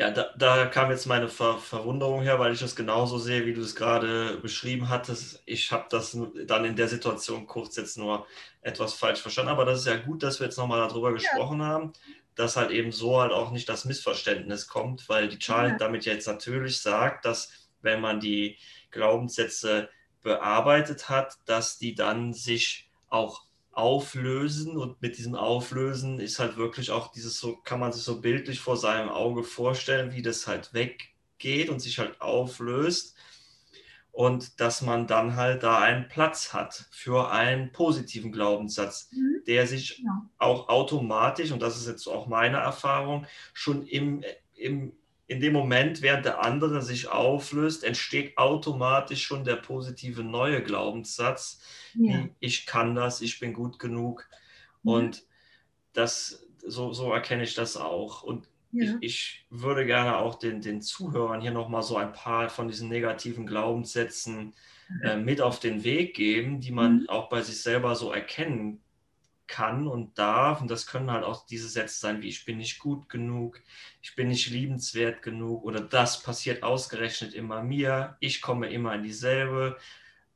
Ja, 0.00 0.10
da, 0.10 0.30
da, 0.34 0.64
kam 0.64 0.90
jetzt 0.90 1.04
meine 1.04 1.28
Ver 1.28 1.58
Verwunderung 1.58 2.22
her, 2.22 2.38
weil 2.38 2.54
ich 2.54 2.60
das 2.60 2.74
genauso 2.74 3.18
sehe, 3.18 3.44
wie 3.44 3.52
du 3.52 3.60
es 3.60 3.76
gerade 3.76 4.38
beschrieben 4.38 4.88
hattest. 4.88 5.42
Ich 5.44 5.72
habe 5.72 5.88
das 5.90 6.16
dann 6.46 6.64
in 6.64 6.74
der 6.74 6.88
Situation 6.88 7.46
kurz 7.46 7.76
jetzt 7.76 7.98
nur 7.98 8.26
etwas 8.62 8.94
falsch 8.94 9.20
verstanden, 9.20 9.50
aber 9.50 9.66
das 9.66 9.80
ist 9.80 9.86
ja 9.86 9.96
gut, 9.96 10.22
dass 10.22 10.40
wir 10.40 10.46
jetzt 10.46 10.56
nochmal 10.56 10.88
darüber 10.88 11.12
gesprochen 11.12 11.60
ja. 11.60 11.66
haben, 11.66 11.92
dass 12.34 12.56
halt 12.56 12.70
eben 12.70 12.92
so 12.92 13.20
halt 13.20 13.32
auch 13.32 13.50
nicht 13.50 13.68
das 13.68 13.84
Missverständnis 13.84 14.68
kommt, 14.68 15.06
weil 15.10 15.28
die 15.28 15.38
Charlotte 15.38 15.72
ja. 15.72 15.78
damit 15.78 16.06
jetzt 16.06 16.26
natürlich 16.26 16.80
sagt, 16.80 17.26
dass 17.26 17.52
wenn 17.82 18.00
man 18.00 18.20
die 18.20 18.56
Glaubenssätze 18.92 19.90
bearbeitet 20.22 21.10
hat, 21.10 21.34
dass 21.44 21.76
die 21.76 21.94
dann 21.94 22.32
sich 22.32 22.88
auch 23.10 23.42
auflösen 23.72 24.76
und 24.76 25.00
mit 25.00 25.18
diesem 25.18 25.34
Auflösen 25.34 26.20
ist 26.20 26.38
halt 26.38 26.56
wirklich 26.56 26.90
auch 26.90 27.12
dieses 27.12 27.38
so, 27.38 27.56
kann 27.56 27.80
man 27.80 27.92
sich 27.92 28.02
so 28.02 28.20
bildlich 28.20 28.60
vor 28.60 28.76
seinem 28.76 29.08
Auge 29.08 29.44
vorstellen, 29.44 30.12
wie 30.12 30.22
das 30.22 30.46
halt 30.46 30.74
weggeht 30.74 31.68
und 31.68 31.80
sich 31.80 31.98
halt 31.98 32.20
auflöst 32.20 33.16
und 34.12 34.60
dass 34.60 34.82
man 34.82 35.06
dann 35.06 35.36
halt 35.36 35.62
da 35.62 35.78
einen 35.78 36.08
Platz 36.08 36.52
hat 36.52 36.86
für 36.90 37.30
einen 37.30 37.72
positiven 37.72 38.32
Glaubenssatz, 38.32 39.08
mhm. 39.12 39.42
der 39.46 39.66
sich 39.66 39.98
ja. 39.98 40.28
auch 40.38 40.68
automatisch, 40.68 41.52
und 41.52 41.62
das 41.62 41.76
ist 41.76 41.86
jetzt 41.86 42.06
auch 42.08 42.26
meine 42.26 42.58
Erfahrung, 42.58 43.26
schon 43.52 43.86
im, 43.86 44.24
im 44.54 44.92
in 45.30 45.40
dem 45.40 45.52
Moment, 45.52 46.02
während 46.02 46.24
der 46.24 46.44
andere 46.44 46.82
sich 46.82 47.06
auflöst, 47.06 47.84
entsteht 47.84 48.36
automatisch 48.36 49.22
schon 49.22 49.44
der 49.44 49.54
positive 49.54 50.24
neue 50.24 50.60
Glaubenssatz, 50.60 51.60
ja. 51.94 52.24
wie 52.24 52.30
ich 52.40 52.66
kann 52.66 52.96
das, 52.96 53.20
ich 53.20 53.38
bin 53.38 53.52
gut 53.52 53.78
genug. 53.78 54.28
Mhm. 54.82 54.90
Und 54.90 55.22
das, 55.92 56.44
so, 56.66 56.92
so 56.92 57.12
erkenne 57.12 57.44
ich 57.44 57.54
das 57.54 57.76
auch. 57.76 58.24
Und 58.24 58.48
ja. 58.72 58.96
ich, 59.00 59.02
ich, 59.02 59.46
würde 59.50 59.86
gerne 59.86 60.16
auch 60.16 60.34
den, 60.34 60.62
den 60.62 60.82
Zuhörern 60.82 61.40
hier 61.40 61.52
nochmal 61.52 61.84
so 61.84 61.96
ein 61.96 62.12
paar 62.12 62.48
von 62.48 62.66
diesen 62.66 62.88
negativen 62.88 63.46
Glaubenssätzen 63.46 64.52
mhm. 64.88 65.02
äh, 65.04 65.16
mit 65.16 65.40
auf 65.40 65.60
den 65.60 65.84
Weg 65.84 66.16
geben, 66.16 66.60
die 66.60 66.72
man 66.72 67.02
mhm. 67.02 67.08
auch 67.08 67.28
bei 67.28 67.40
sich 67.42 67.62
selber 67.62 67.94
so 67.94 68.10
erkennen 68.10 68.82
kann 69.50 69.88
und 69.88 70.16
darf. 70.16 70.60
Und 70.60 70.70
das 70.70 70.86
können 70.86 71.10
halt 71.10 71.24
auch 71.24 71.44
diese 71.44 71.68
Sätze 71.68 71.98
sein, 71.98 72.22
wie 72.22 72.28
ich 72.28 72.44
bin 72.44 72.58
nicht 72.58 72.78
gut 72.78 73.08
genug, 73.08 73.60
ich 74.00 74.14
bin 74.14 74.28
nicht 74.28 74.48
liebenswert 74.48 75.22
genug 75.22 75.64
oder 75.64 75.80
das 75.80 76.22
passiert 76.22 76.62
ausgerechnet 76.62 77.34
immer 77.34 77.62
mir, 77.62 78.16
ich 78.20 78.40
komme 78.40 78.70
immer 78.70 78.94
in 78.94 79.02
dieselbe 79.02 79.76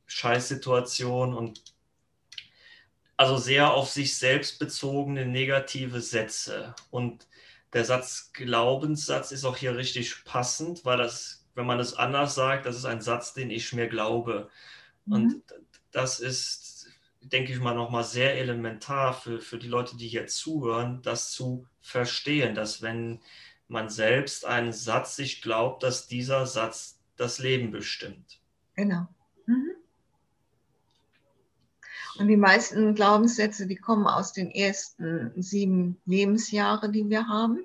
Scheißsituation 0.07 1.33
und 1.33 1.63
also 3.17 3.37
sehr 3.37 3.73
auf 3.73 3.89
sich 3.89 4.17
selbst 4.17 4.59
bezogene 4.59 5.25
negative 5.25 6.01
Sätze. 6.01 6.75
Und 6.91 7.27
der 7.71 7.85
Satz 7.85 8.31
Glaubenssatz 8.33 9.31
ist 9.31 9.45
auch 9.45 9.55
hier 9.55 9.77
richtig 9.77 10.25
passend, 10.25 10.83
weil 10.83 10.97
das, 10.97 11.45
wenn 11.55 11.65
man 11.65 11.79
es 11.79 11.93
anders 11.93 12.35
sagt, 12.35 12.65
das 12.65 12.75
ist 12.75 12.85
ein 12.85 13.01
Satz, 13.01 13.33
den 13.33 13.49
ich 13.49 13.71
mir 13.71 13.87
glaube. 13.87 14.49
Mhm. 15.05 15.13
Und 15.13 15.43
das 15.91 16.19
ist 16.19 16.64
denke 17.31 17.51
ich 17.51 17.59
mal, 17.59 17.75
nochmal 17.75 18.03
sehr 18.03 18.37
elementar 18.37 19.13
für, 19.13 19.39
für 19.39 19.57
die 19.57 19.67
Leute, 19.67 19.97
die 19.97 20.07
hier 20.07 20.27
zuhören, 20.27 21.01
das 21.01 21.31
zu 21.31 21.65
verstehen, 21.81 22.55
dass 22.55 22.81
wenn 22.81 23.19
man 23.67 23.89
selbst 23.89 24.45
einen 24.45 24.73
Satz 24.73 25.15
sich 25.15 25.41
glaubt, 25.41 25.83
dass 25.83 26.07
dieser 26.07 26.45
Satz 26.45 26.99
das 27.17 27.39
Leben 27.39 27.71
bestimmt. 27.71 28.39
Genau. 28.75 29.07
Mhm. 29.47 29.71
Und 32.19 32.27
die 32.27 32.37
meisten 32.37 32.95
Glaubenssätze, 32.95 33.67
die 33.67 33.75
kommen 33.75 34.07
aus 34.07 34.31
den 34.33 34.51
ersten 34.51 35.31
sieben 35.41 35.97
Lebensjahren, 36.05 36.91
die 36.91 37.09
wir 37.09 37.27
haben. 37.27 37.59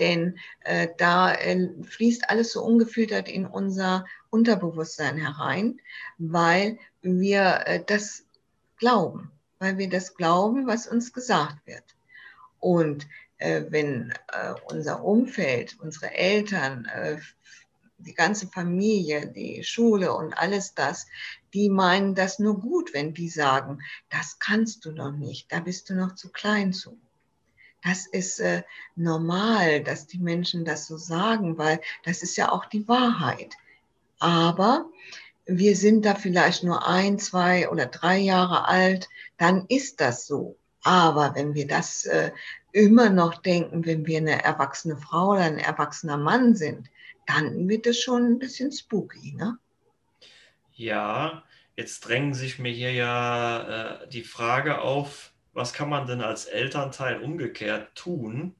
Denn 0.00 0.38
äh, 0.60 0.88
da 0.98 1.32
äh, 1.34 1.68
fließt 1.84 2.28
alles 2.28 2.52
so 2.52 2.64
ungefiltert 2.64 3.28
in 3.28 3.46
unser 3.46 4.06
Unterbewusstsein 4.30 5.16
herein, 5.16 5.80
weil 6.18 6.78
wir 7.02 7.62
äh, 7.66 7.84
das 7.86 8.24
glauben, 8.76 9.30
weil 9.58 9.78
wir 9.78 9.88
das 9.88 10.14
glauben, 10.14 10.66
was 10.66 10.86
uns 10.86 11.12
gesagt 11.12 11.66
wird. 11.66 11.84
Und 12.60 13.06
äh, 13.38 13.64
wenn 13.68 14.12
äh, 14.32 14.54
unser 14.66 15.04
Umfeld, 15.04 15.78
unsere 15.80 16.12
Eltern, 16.12 16.86
äh, 16.86 17.18
die 17.98 18.14
ganze 18.14 18.48
Familie, 18.48 19.26
die 19.26 19.64
Schule 19.64 20.14
und 20.14 20.34
alles 20.34 20.74
das, 20.74 21.06
die 21.52 21.70
meinen 21.70 22.14
das 22.14 22.38
nur 22.38 22.60
gut, 22.60 22.92
wenn 22.92 23.14
die 23.14 23.28
sagen, 23.28 23.80
das 24.10 24.38
kannst 24.38 24.84
du 24.84 24.92
noch 24.92 25.12
nicht, 25.12 25.50
da 25.52 25.60
bist 25.60 25.88
du 25.88 25.94
noch 25.94 26.14
zu 26.14 26.30
klein 26.30 26.72
zu. 26.72 26.98
Das 27.82 28.06
ist 28.06 28.40
äh, 28.40 28.62
normal, 28.96 29.82
dass 29.82 30.06
die 30.06 30.18
Menschen 30.18 30.64
das 30.64 30.86
so 30.86 30.96
sagen, 30.96 31.58
weil 31.58 31.80
das 32.04 32.22
ist 32.22 32.36
ja 32.36 32.50
auch 32.50 32.64
die 32.64 32.88
Wahrheit. 32.88 33.54
Aber 34.18 34.88
wir 35.46 35.76
sind 35.76 36.04
da 36.04 36.14
vielleicht 36.14 36.64
nur 36.64 36.86
ein, 36.86 37.18
zwei 37.18 37.68
oder 37.68 37.86
drei 37.86 38.18
Jahre 38.18 38.66
alt, 38.66 39.08
dann 39.36 39.66
ist 39.68 40.00
das 40.00 40.26
so. 40.26 40.58
Aber 40.82 41.34
wenn 41.34 41.54
wir 41.54 41.66
das 41.66 42.04
äh, 42.04 42.30
immer 42.72 43.10
noch 43.10 43.40
denken, 43.40 43.86
wenn 43.86 44.06
wir 44.06 44.18
eine 44.18 44.42
erwachsene 44.42 44.96
Frau 44.96 45.30
oder 45.30 45.42
ein 45.42 45.58
erwachsener 45.58 46.16
Mann 46.16 46.54
sind, 46.54 46.90
dann 47.26 47.68
wird 47.68 47.86
es 47.86 48.00
schon 48.00 48.24
ein 48.24 48.38
bisschen 48.38 48.70
spooky, 48.70 49.32
ne? 49.32 49.58
Ja, 50.72 51.44
jetzt 51.76 52.00
drängen 52.00 52.34
sich 52.34 52.58
mir 52.58 52.72
hier 52.72 52.92
ja 52.92 54.02
äh, 54.02 54.08
die 54.08 54.24
Frage 54.24 54.80
auf, 54.80 55.32
was 55.52 55.72
kann 55.72 55.88
man 55.88 56.06
denn 56.06 56.20
als 56.20 56.46
Elternteil 56.46 57.20
umgekehrt 57.20 57.94
tun, 57.94 58.56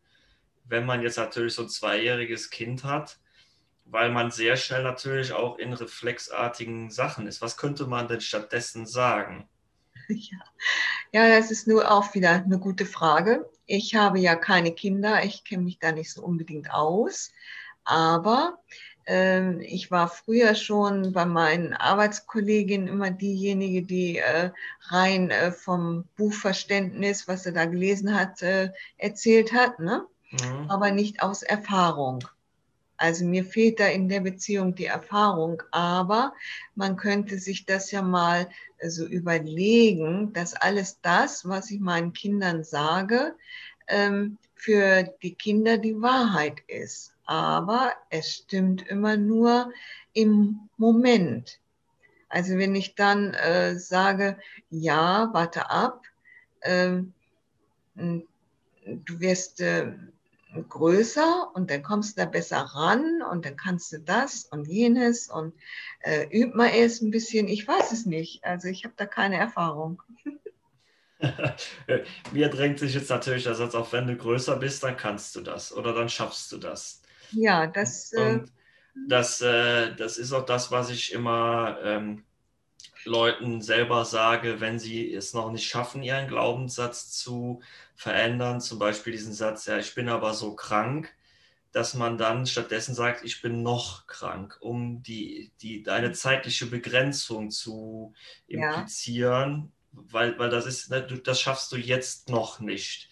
wenn 0.65 0.87
man 0.87 1.03
jetzt 1.03 1.19
natürlich 1.19 1.55
so 1.55 1.63
ein 1.63 1.69
zweijähriges 1.69 2.51
Kind 2.51 2.85
hat, 2.85 3.19
weil 3.85 4.11
man 4.11 4.31
sehr 4.31 4.57
schnell 4.57 4.83
natürlich 4.83 5.33
auch 5.33 5.59
in 5.59 5.73
reflexartigen 5.73 6.91
Sachen 6.91 7.27
ist. 7.27 7.43
Was 7.43 7.57
könnte 7.57 7.87
man 7.87 8.09
denn 8.09 8.21
stattdessen 8.21 8.87
sagen? 8.87 9.49
Ja. 10.09 10.39
ja, 11.13 11.39
das 11.39 11.51
ist 11.51 11.67
nur 11.67 11.91
auch 11.91 12.13
wieder 12.15 12.33
eine 12.33 12.59
gute 12.59 12.85
Frage. 12.85 13.49
Ich 13.65 13.95
habe 13.95 14.19
ja 14.19 14.37
keine 14.37 14.73
Kinder, 14.73 15.25
ich 15.25 15.45
kenne 15.45 15.63
mich 15.63 15.79
da 15.79 15.93
nicht 15.93 16.13
so 16.13 16.23
unbedingt 16.23 16.71
aus. 16.71 17.33
Aber 17.85 18.59
äh, 19.07 19.63
ich 19.63 19.91
war 19.91 20.09
früher 20.09 20.55
schon 20.55 21.13
bei 21.13 21.25
meinen 21.25 21.73
Arbeitskolleginnen 21.73 22.89
immer 22.89 23.11
diejenige, 23.11 23.83
die 23.83 24.19
äh, 24.19 24.51
rein 24.89 25.31
äh, 25.31 25.53
vom 25.53 26.05
Buchverständnis, 26.17 27.29
was 27.29 27.47
er 27.47 27.53
da 27.53 27.65
gelesen 27.65 28.15
hat, 28.19 28.43
äh, 28.43 28.71
erzählt 28.99 29.53
hat, 29.53 29.79
ne? 29.79 30.07
Mhm. 30.31 30.69
aber 30.69 30.91
nicht 30.91 31.23
aus 31.23 31.43
Erfahrung. 31.43 32.25
Also 32.97 33.25
mir 33.25 33.45
fehlt 33.45 33.81
da 33.81 33.87
in 33.87 34.09
der 34.09 34.21
Beziehung 34.21 34.75
die 34.75 34.87
Erfahrung, 34.87 35.63
aber 35.73 36.33
man 36.75 36.97
könnte 36.97 37.39
sich 37.39 37.67
das 37.67 37.91
ja 37.91 38.03
mal 38.03 38.49
so 38.87 39.07
überlegen, 39.07 40.33
dass 40.33 40.55
alles 40.55 41.01
das, 41.01 41.49
was 41.49 41.71
ich 41.71 41.81
meinen 41.81 42.13
Kindern 42.13 42.65
sage, 42.65 43.35
ähm, 43.89 44.39
für 44.55 45.03
die 45.23 45.35
Kinder 45.35 45.79
die 45.79 46.01
Wahrheit 46.01 46.61
ist 46.69 47.15
aber 47.27 47.93
es 48.11 48.33
stimmt 48.33 48.87
immer 48.87 49.17
nur 49.17 49.73
im 50.13 50.69
Moment. 50.77 51.61
Also 52.29 52.59
wenn 52.59 52.75
ich 52.75 52.95
dann 52.95 53.35
äh, 53.35 53.79
sage, 53.79 54.39
ja, 54.71 55.31
warte 55.33 55.71
ab, 55.71 56.03
äh, 56.61 57.01
du 57.95 59.21
wirst 59.21 59.61
äh, 59.61 59.93
größer 60.63 61.51
und 61.55 61.71
dann 61.71 61.83
kommst 61.83 62.17
du 62.17 62.23
da 62.23 62.29
besser 62.29 62.59
ran 62.59 63.23
und 63.31 63.45
dann 63.45 63.57
kannst 63.57 63.93
du 63.93 63.99
das 63.99 64.45
und 64.45 64.67
jenes 64.67 65.29
und 65.29 65.55
äh, 66.01 66.27
üb 66.33 66.55
mal 66.55 66.69
erst 66.69 67.03
ein 67.03 67.11
bisschen, 67.11 67.49
ich 67.49 67.67
weiß 67.67 67.93
es 67.93 68.07
nicht, 68.07 68.45
also 68.45 68.69
ich 68.69 68.85
habe 68.85 68.95
da 68.97 69.07
keine 69.07 69.37
Erfahrung. 69.37 70.03
Mir 72.33 72.49
drängt 72.49 72.79
sich 72.79 72.95
jetzt 72.95 73.11
natürlich 73.11 73.45
der 73.45 73.55
Satz 73.55 73.75
auf, 73.75 73.93
wenn 73.93 74.07
du 74.07 74.17
größer 74.17 74.57
bist, 74.57 74.83
dann 74.83 74.97
kannst 74.97 75.35
du 75.37 75.41
das 75.41 75.73
oder 75.75 75.93
dann 75.93 76.09
schaffst 76.09 76.53
du 76.53 76.59
das. 76.59 77.03
Ja, 77.31 77.67
das. 77.67 78.13
Äh, 78.13 78.21
Und 78.21 78.53
das, 79.09 79.41
äh, 79.41 79.95
das 79.97 80.19
ist 80.19 80.33
auch 80.33 80.45
das, 80.45 80.71
was 80.71 80.91
ich 80.91 81.13
immer 81.13 81.79
ähm, 81.83 82.25
Leuten 83.07 83.63
selber 83.63 84.05
sage, 84.05 84.61
wenn 84.61 84.79
sie 84.79 85.13
es 85.15 85.35
noch 85.35 85.51
nicht 85.51 85.67
schaffen, 85.67 86.03
ihren 86.03 86.29
Glaubenssatz 86.29 87.11
zu 87.11 87.61
verändern. 87.95 88.61
Zum 88.61 88.79
Beispiel 88.79 89.13
diesen 89.13 89.33
Satz, 89.33 89.67
ja, 89.67 89.79
ich 89.79 89.95
bin 89.95 90.09
aber 90.09 90.35
so 90.35 90.55
krank, 90.55 91.13
dass 91.73 91.95
man 91.95 92.19
dann 92.19 92.47
stattdessen 92.47 92.95
sagt, 92.95 93.25
ich 93.25 93.43
bin 93.43 93.63
noch 93.63 94.07
krank, 94.07 94.57
um 94.61 95.03
die, 95.03 95.51
die, 95.61 95.89
eine 95.89 96.13
zeitliche 96.13 96.67
Begrenzung 96.67 97.51
zu 97.51 98.15
implizieren, 98.47 99.73
ja. 99.93 100.03
weil, 100.13 100.39
weil 100.39 100.51
das 100.51 100.67
ist, 100.67 100.91
ne, 100.91 101.03
das 101.03 101.41
schaffst 101.41 101.73
du 101.73 101.77
jetzt 101.77 102.29
noch 102.29 102.61
nicht 102.61 103.09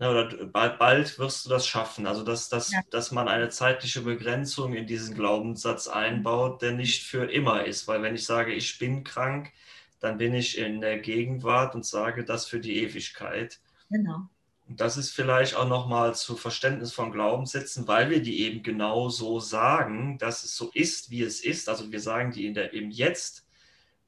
ne, 0.00 0.10
oder 0.10 0.46
bald, 0.46 0.78
bald, 0.78 1.18
wirst 1.18 1.44
du 1.44 1.50
das 1.50 1.66
schaffen. 1.66 2.06
Also, 2.06 2.24
dass, 2.24 2.48
dass, 2.48 2.72
ja. 2.72 2.80
dass 2.90 3.12
man 3.12 3.28
eine 3.28 3.50
zeitliche 3.50 4.00
Begrenzung 4.00 4.74
in 4.74 4.86
diesen 4.86 5.14
Glaubenssatz 5.14 5.86
einbaut, 5.86 6.62
der 6.62 6.72
nicht 6.72 7.04
für 7.04 7.30
immer 7.30 7.64
ist. 7.64 7.86
Weil 7.86 8.02
wenn 8.02 8.14
ich 8.14 8.24
sage, 8.24 8.52
ich 8.52 8.78
bin 8.78 9.04
krank, 9.04 9.52
dann 10.00 10.18
bin 10.18 10.34
ich 10.34 10.58
in 10.58 10.80
der 10.80 10.98
Gegenwart 10.98 11.74
und 11.74 11.84
sage 11.84 12.24
das 12.24 12.46
für 12.46 12.58
die 12.58 12.82
Ewigkeit. 12.82 13.60
Genau. 13.90 14.28
Und 14.66 14.80
das 14.80 14.96
ist 14.96 15.10
vielleicht 15.10 15.56
auch 15.56 15.68
nochmal 15.68 16.14
zu 16.14 16.36
Verständnis 16.36 16.92
von 16.92 17.12
Glaubenssätzen, 17.12 17.86
weil 17.88 18.08
wir 18.08 18.22
die 18.22 18.42
eben 18.42 18.62
genau 18.62 19.08
so 19.08 19.40
sagen, 19.40 20.16
dass 20.18 20.44
es 20.44 20.56
so 20.56 20.70
ist, 20.72 21.10
wie 21.10 21.22
es 21.22 21.40
ist. 21.40 21.68
Also 21.68 21.90
wir 21.92 22.00
sagen 22.00 22.32
die 22.32 22.46
in 22.46 22.54
der, 22.54 22.72
im 22.72 22.90
Jetzt, 22.90 23.46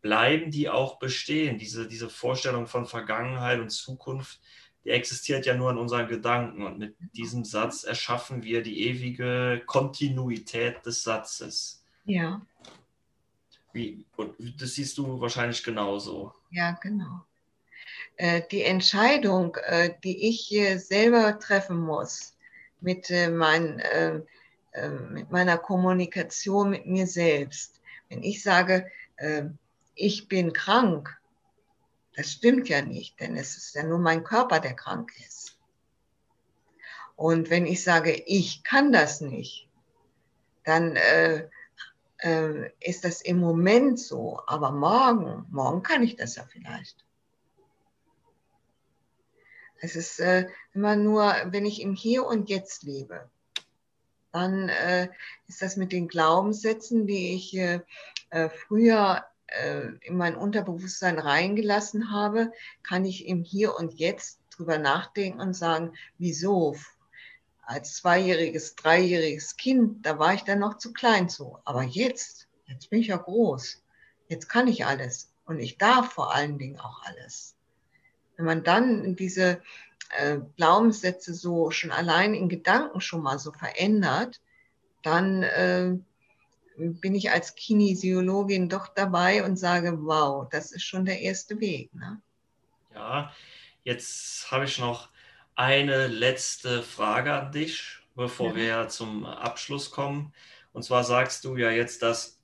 bleiben 0.01 0.51
die 0.51 0.71
auch 0.71 0.99
bestehen. 0.99 1.59
Diese, 1.59 1.89
diese 1.89 2.09
Vorstellung 2.09 2.67
von 2.67 2.87
Vergangenheit 2.87 3.61
und 3.61 3.71
Zukunft, 3.71 4.41
die 4.85 4.91
existiert 4.91 5.47
ja 5.47 5.55
nur 5.55 5.71
in 5.71 5.79
unseren 5.79 6.09
Gedanken. 6.09 6.65
Und 6.65 6.79
mit 6.79 6.97
diesem 7.15 7.45
Satz 7.45 7.85
erschaffen 7.85 8.43
wir 8.43 8.63
die 8.63 8.87
ewige 8.89 9.63
Kontinuität 9.67 10.85
des 10.85 11.03
Satzes. 11.03 11.85
Ja. 12.05 12.43
Wie, 13.73 14.05
und 14.17 14.35
das 14.61 14.75
siehst 14.75 14.99
du 14.99 15.21
wahrscheinlich 15.21 15.63
genauso. 15.63 16.33
Ja, 16.51 16.73
genau. 16.73 17.25
Äh, 18.17 18.43
die 18.51 18.63
Entscheidung, 18.63 19.57
äh, 19.67 19.95
die 20.05 20.29
ich 20.29 20.55
selber 20.81 21.39
treffen 21.39 21.79
muss 21.81 22.37
mit, 22.81 23.11
äh, 23.11 23.31
mein, 23.31 23.83
mit 25.11 25.31
meiner 25.31 25.59
Kommunikation 25.59 26.71
mit 26.71 26.87
mir 26.87 27.07
selbst, 27.07 27.81
wenn 28.09 28.23
ich 28.23 28.43
sage, 28.43 28.91
ich 29.95 30.29
bin 30.29 30.55
krank, 30.55 31.21
das 32.15 32.31
stimmt 32.31 32.69
ja 32.69 32.83
nicht, 32.83 33.19
denn 33.21 33.37
es 33.37 33.57
ist 33.57 33.75
ja 33.75 33.83
nur 33.83 33.99
mein 33.99 34.25
Körper, 34.25 34.61
der 34.61 34.75
krank 34.75 35.13
ist. 35.27 35.59
Und 37.17 37.51
wenn 37.51 37.67
ich 37.67 37.83
sage, 37.83 38.13
ich 38.27 38.65
kann 38.65 38.93
das 38.93 39.21
nicht, 39.21 39.69
dann 40.65 40.97
äh, 40.97 41.49
äh, 42.19 42.71
ist 42.81 43.05
das 43.05 43.23
im 43.23 43.39
Moment 43.39 43.99
so. 43.99 44.41
Aber 44.47 44.71
morgen, 44.71 45.47
morgen 45.51 45.83
kann 45.83 46.03
ich 46.03 46.17
das 46.17 46.37
ja 46.37 46.45
vielleicht. 46.45 47.05
Es 49.81 49.97
ist 49.97 50.21
äh, 50.21 50.49
immer 50.75 50.97
nur, 50.97 51.35
wenn 51.47 51.67
ich 51.67 51.81
im 51.81 51.95
Hier 51.95 52.25
und 52.25 52.49
Jetzt 52.49 52.85
lebe, 52.85 53.29
dann 54.31 54.69
äh, 54.69 55.09
ist 55.49 55.61
das 55.61 55.77
mit 55.77 55.93
den 55.93 56.09
Glaubenssätzen, 56.09 57.07
die 57.07 57.35
ich 57.35 57.57
äh, 57.57 57.81
äh, 58.31 58.49
früher 58.49 59.25
in 60.07 60.17
mein 60.17 60.37
Unterbewusstsein 60.37 61.19
reingelassen 61.19 62.11
habe, 62.11 62.53
kann 62.83 63.05
ich 63.05 63.27
im 63.27 63.43
Hier 63.43 63.77
und 63.77 63.95
Jetzt 63.95 64.41
drüber 64.51 64.79
nachdenken 64.79 65.41
und 65.41 65.55
sagen, 65.55 65.93
wieso? 66.19 66.77
Als 67.65 67.95
zweijähriges, 67.95 68.75
dreijähriges 68.75 69.57
Kind, 69.57 70.05
da 70.05 70.19
war 70.19 70.35
ich 70.35 70.43
dann 70.43 70.59
noch 70.59 70.79
zu 70.79 70.93
klein 70.93 71.29
zu. 71.29 71.59
Aber 71.65 71.83
jetzt, 71.83 72.49
jetzt 72.67 72.91
bin 72.91 73.01
ich 73.01 73.09
ja 73.09 73.17
groß. 73.17 73.83
Jetzt 74.29 74.49
kann 74.49 74.67
ich 74.67 74.85
alles. 74.85 75.31
Und 75.45 75.61
ich 75.61 75.79
darf 75.79 76.13
vor 76.13 76.35
allen 76.35 76.59
Dingen 76.59 76.79
auch 76.81 77.03
alles. 77.05 77.55
Wenn 78.37 78.47
man 78.47 78.65
dann 78.65 79.17
diese 79.17 79.63
äh, 80.17 80.39
Glaubenssätze 80.57 81.35
so 81.35 81.71
schon 81.71 81.91
allein 81.91 82.35
in 82.35 82.49
Gedanken 82.49 83.01
schon 83.01 83.23
mal 83.23 83.39
so 83.39 83.53
verändert, 83.53 84.41
dann 85.03 85.43
äh, 85.43 85.97
bin 86.77 87.15
ich 87.15 87.31
als 87.31 87.55
Kinesiologin 87.55 88.69
doch 88.69 88.89
dabei 88.89 89.45
und 89.45 89.57
sage, 89.57 89.99
wow, 90.03 90.49
das 90.51 90.73
ist 90.73 90.85
schon 90.85 91.05
der 91.05 91.21
erste 91.21 91.61
Weg. 91.61 91.95
Ne? 91.95 92.21
Ja, 92.95 93.33
jetzt 93.85 94.51
habe 94.51 94.65
ich 94.65 94.79
noch 94.79 95.09
eine 95.55 96.07
letzte 96.07 96.83
Frage 96.83 97.33
an 97.33 97.53
dich. 97.53 97.99
bevor 98.15 98.51
ja. 98.51 98.57
wir 98.57 98.89
zum 98.89 99.25
Abschluss 99.25 99.91
kommen. 99.91 100.35
Und 100.73 100.83
zwar 100.83 101.05
sagst 101.05 101.45
du 101.45 101.57
ja 101.57 101.71
jetzt, 101.71 102.03
dass 102.03 102.41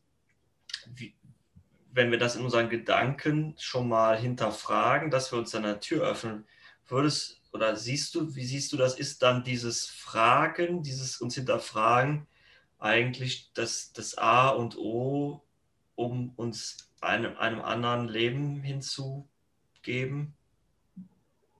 wenn 1.92 2.10
wir 2.10 2.18
das 2.18 2.36
in 2.36 2.44
unseren 2.44 2.68
Gedanken 2.68 3.54
schon 3.58 3.88
mal 3.88 4.18
hinterfragen, 4.18 5.10
dass 5.10 5.32
wir 5.32 5.38
uns 5.38 5.50
dann 5.50 5.64
eine 5.64 5.80
Tür 5.80 6.06
öffnen, 6.06 6.46
würdest 6.86 7.42
oder 7.52 7.76
siehst 7.76 8.14
du, 8.14 8.34
wie 8.34 8.44
siehst 8.44 8.72
du 8.72 8.76
das, 8.76 8.98
ist 8.98 9.22
dann 9.22 9.44
dieses 9.44 9.86
Fragen, 9.86 10.82
dieses 10.82 11.20
uns 11.20 11.34
hinterfragen 11.34 12.26
eigentlich 12.78 13.50
das, 13.54 13.92
das 13.92 14.16
A 14.18 14.48
und 14.50 14.76
O, 14.78 15.42
um 15.96 16.32
uns 16.36 16.88
einem, 17.00 17.36
einem 17.36 17.60
anderen 17.60 18.08
Leben 18.08 18.62
hinzugeben? 18.62 20.34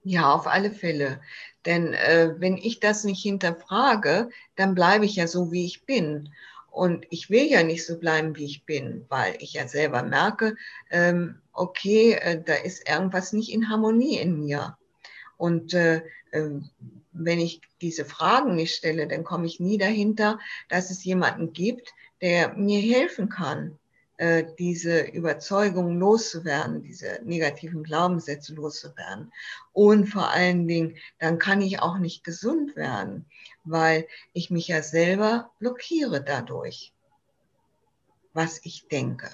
Ja, 0.04 0.32
auf 0.32 0.46
alle 0.46 0.70
Fälle. 0.70 1.20
Denn 1.66 1.92
äh, 1.92 2.34
wenn 2.38 2.56
ich 2.56 2.80
das 2.80 3.04
nicht 3.04 3.22
hinterfrage, 3.22 4.30
dann 4.56 4.74
bleibe 4.74 5.04
ich 5.04 5.16
ja 5.16 5.26
so, 5.26 5.52
wie 5.52 5.66
ich 5.66 5.84
bin. 5.84 6.32
Und 6.70 7.06
ich 7.10 7.28
will 7.30 7.44
ja 7.44 7.62
nicht 7.62 7.84
so 7.84 7.98
bleiben, 7.98 8.36
wie 8.36 8.44
ich 8.44 8.64
bin, 8.64 9.04
weil 9.08 9.34
ich 9.40 9.54
ja 9.54 9.66
selber 9.66 10.02
merke, 10.02 10.56
ähm, 10.90 11.40
okay, 11.52 12.12
äh, 12.12 12.42
da 12.42 12.54
ist 12.54 12.88
irgendwas 12.88 13.32
nicht 13.32 13.52
in 13.52 13.68
Harmonie 13.68 14.18
in 14.18 14.38
mir. 14.38 14.78
Und 15.36 15.74
äh, 15.74 16.02
äh, 16.30 16.50
wenn 17.18 17.40
ich 17.40 17.60
diese 17.80 18.04
Fragen 18.04 18.54
nicht 18.54 18.74
stelle, 18.74 19.06
dann 19.06 19.24
komme 19.24 19.46
ich 19.46 19.60
nie 19.60 19.78
dahinter, 19.78 20.38
dass 20.68 20.90
es 20.90 21.04
jemanden 21.04 21.52
gibt, 21.52 21.92
der 22.20 22.54
mir 22.54 22.80
helfen 22.80 23.28
kann, 23.28 23.78
äh, 24.18 24.44
diese 24.58 25.02
Überzeugung 25.02 25.98
loszuwerden, 26.00 26.82
diese 26.82 27.20
negativen 27.22 27.84
Glaubenssätze 27.84 28.52
loszuwerden. 28.52 29.32
Und 29.72 30.06
vor 30.06 30.28
allen 30.28 30.66
Dingen, 30.66 30.96
dann 31.20 31.38
kann 31.38 31.62
ich 31.62 31.80
auch 31.80 31.98
nicht 31.98 32.24
gesund 32.24 32.74
werden, 32.74 33.26
weil 33.62 34.08
ich 34.32 34.50
mich 34.50 34.66
ja 34.66 34.82
selber 34.82 35.52
blockiere 35.60 36.22
dadurch, 36.22 36.92
was 38.32 38.60
ich 38.64 38.88
denke. 38.88 39.30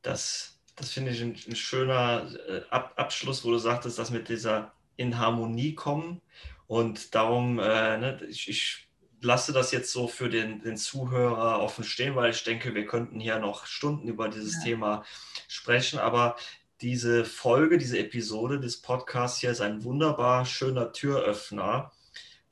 Das, 0.00 0.58
das 0.76 0.90
finde 0.90 1.10
ich 1.10 1.20
ein, 1.20 1.36
ein 1.46 1.56
schöner 1.56 2.26
äh, 2.48 2.62
Ab 2.70 2.94
Abschluss, 2.96 3.44
wo 3.44 3.50
du 3.50 3.58
sagtest, 3.58 3.98
dass 3.98 4.10
mit 4.10 4.30
dieser 4.30 4.72
in 5.00 5.18
Harmonie 5.18 5.74
kommen. 5.74 6.20
Und 6.66 7.14
darum, 7.14 7.58
äh, 7.58 7.98
ne, 7.98 8.20
ich, 8.28 8.48
ich 8.48 8.88
lasse 9.20 9.52
das 9.52 9.72
jetzt 9.72 9.92
so 9.92 10.06
für 10.06 10.28
den, 10.28 10.62
den 10.62 10.76
Zuhörer 10.76 11.60
offen 11.60 11.84
stehen, 11.84 12.14
weil 12.14 12.30
ich 12.30 12.44
denke, 12.44 12.74
wir 12.74 12.86
könnten 12.86 13.18
hier 13.18 13.38
noch 13.38 13.66
Stunden 13.66 14.08
über 14.08 14.28
dieses 14.28 14.56
ja. 14.56 14.64
Thema 14.64 15.04
sprechen. 15.48 15.98
Aber 15.98 16.36
diese 16.80 17.24
Folge, 17.24 17.78
diese 17.78 17.98
Episode 17.98 18.60
des 18.60 18.80
Podcasts 18.80 19.40
hier 19.40 19.50
ist 19.50 19.60
ein 19.60 19.84
wunderbar 19.84 20.46
schöner 20.46 20.92
Türöffner, 20.92 21.92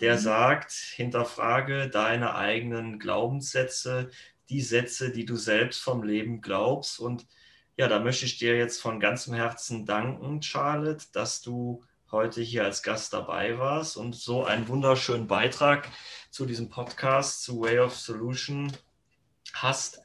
der 0.00 0.14
mhm. 0.14 0.20
sagt, 0.20 0.72
hinterfrage 0.72 1.88
deine 1.88 2.34
eigenen 2.34 2.98
Glaubenssätze, 2.98 4.10
die 4.48 4.62
Sätze, 4.62 5.10
die 5.10 5.26
du 5.26 5.36
selbst 5.36 5.80
vom 5.80 6.02
Leben 6.02 6.40
glaubst. 6.40 7.00
Und 7.00 7.26
ja, 7.76 7.88
da 7.88 8.00
möchte 8.00 8.26
ich 8.26 8.38
dir 8.38 8.56
jetzt 8.56 8.80
von 8.80 9.00
ganzem 9.00 9.34
Herzen 9.34 9.86
danken, 9.86 10.42
Charlotte, 10.42 11.06
dass 11.12 11.40
du 11.42 11.84
heute 12.10 12.40
hier 12.40 12.64
als 12.64 12.82
Gast 12.82 13.12
dabei 13.12 13.58
warst 13.58 13.96
und 13.96 14.14
so 14.14 14.44
einen 14.44 14.68
wunderschönen 14.68 15.26
Beitrag 15.26 15.88
zu 16.30 16.46
diesem 16.46 16.68
Podcast, 16.68 17.42
zu 17.42 17.60
Way 17.60 17.80
of 17.80 17.96
Solution 17.96 18.72
hast. 19.52 20.00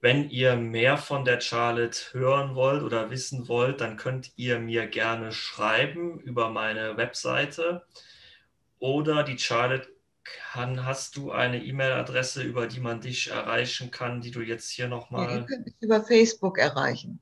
Wenn 0.00 0.30
ihr 0.30 0.56
mehr 0.56 0.96
von 0.96 1.24
der 1.24 1.40
Charlotte 1.40 2.12
hören 2.12 2.54
wollt 2.54 2.82
oder 2.82 3.10
wissen 3.10 3.48
wollt, 3.48 3.80
dann 3.80 3.96
könnt 3.96 4.32
ihr 4.36 4.58
mir 4.58 4.86
gerne 4.86 5.32
schreiben 5.32 6.20
über 6.20 6.50
meine 6.50 6.96
Webseite 6.96 7.84
oder 8.78 9.24
die 9.24 9.38
Charlotte 9.38 9.88
kann, 10.52 10.84
hast 10.84 11.16
du 11.16 11.32
eine 11.32 11.62
E-Mail-Adresse, 11.64 12.42
über 12.42 12.66
die 12.66 12.80
man 12.80 13.00
dich 13.00 13.30
erreichen 13.30 13.90
kann, 13.90 14.20
die 14.20 14.30
du 14.30 14.40
jetzt 14.40 14.70
hier 14.70 14.88
nochmal. 14.88 15.28
Ja, 15.28 15.36
ihr 15.38 15.46
könnt 15.46 15.64
mich 15.64 15.74
über 15.80 16.04
Facebook 16.04 16.58
erreichen. 16.58 17.20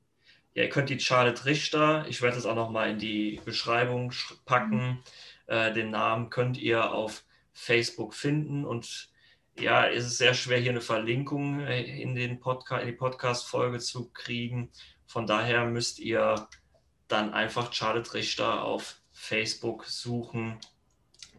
Ja, 0.57 0.63
ihr 0.63 0.69
könnt 0.69 0.89
die 0.89 0.99
Charlotte 0.99 1.45
Richter, 1.45 2.07
ich 2.09 2.23
werde 2.23 2.35
es 2.35 2.47
auch 2.47 2.55
nochmal 2.55 2.89
in 2.89 2.97
die 2.97 3.39
Beschreibung 3.45 4.11
packen. 4.45 4.87
Mhm. 4.87 5.03
Äh, 5.45 5.71
den 5.71 5.91
Namen 5.91 6.31
könnt 6.31 6.57
ihr 6.57 6.93
auf 6.93 7.25
Facebook 7.53 8.15
finden. 8.15 8.65
Und 8.65 9.11
ja, 9.59 9.87
es 9.87 10.07
ist 10.07 10.17
sehr 10.17 10.33
schwer, 10.33 10.57
hier 10.57 10.71
eine 10.71 10.81
Verlinkung 10.81 11.59
äh, 11.59 11.83
in, 12.01 12.15
den 12.15 12.39
Podcast, 12.39 12.81
in 12.81 12.87
die 12.87 12.95
Podcast-Folge 12.95 13.77
zu 13.77 14.09
kriegen. 14.09 14.71
Von 15.05 15.27
daher 15.27 15.63
müsst 15.65 15.99
ihr 15.99 16.47
dann 17.07 17.35
einfach 17.35 17.71
Charlotte 17.71 18.15
Richter 18.15 18.63
auf 18.63 18.99
Facebook 19.11 19.85
suchen. 19.85 20.57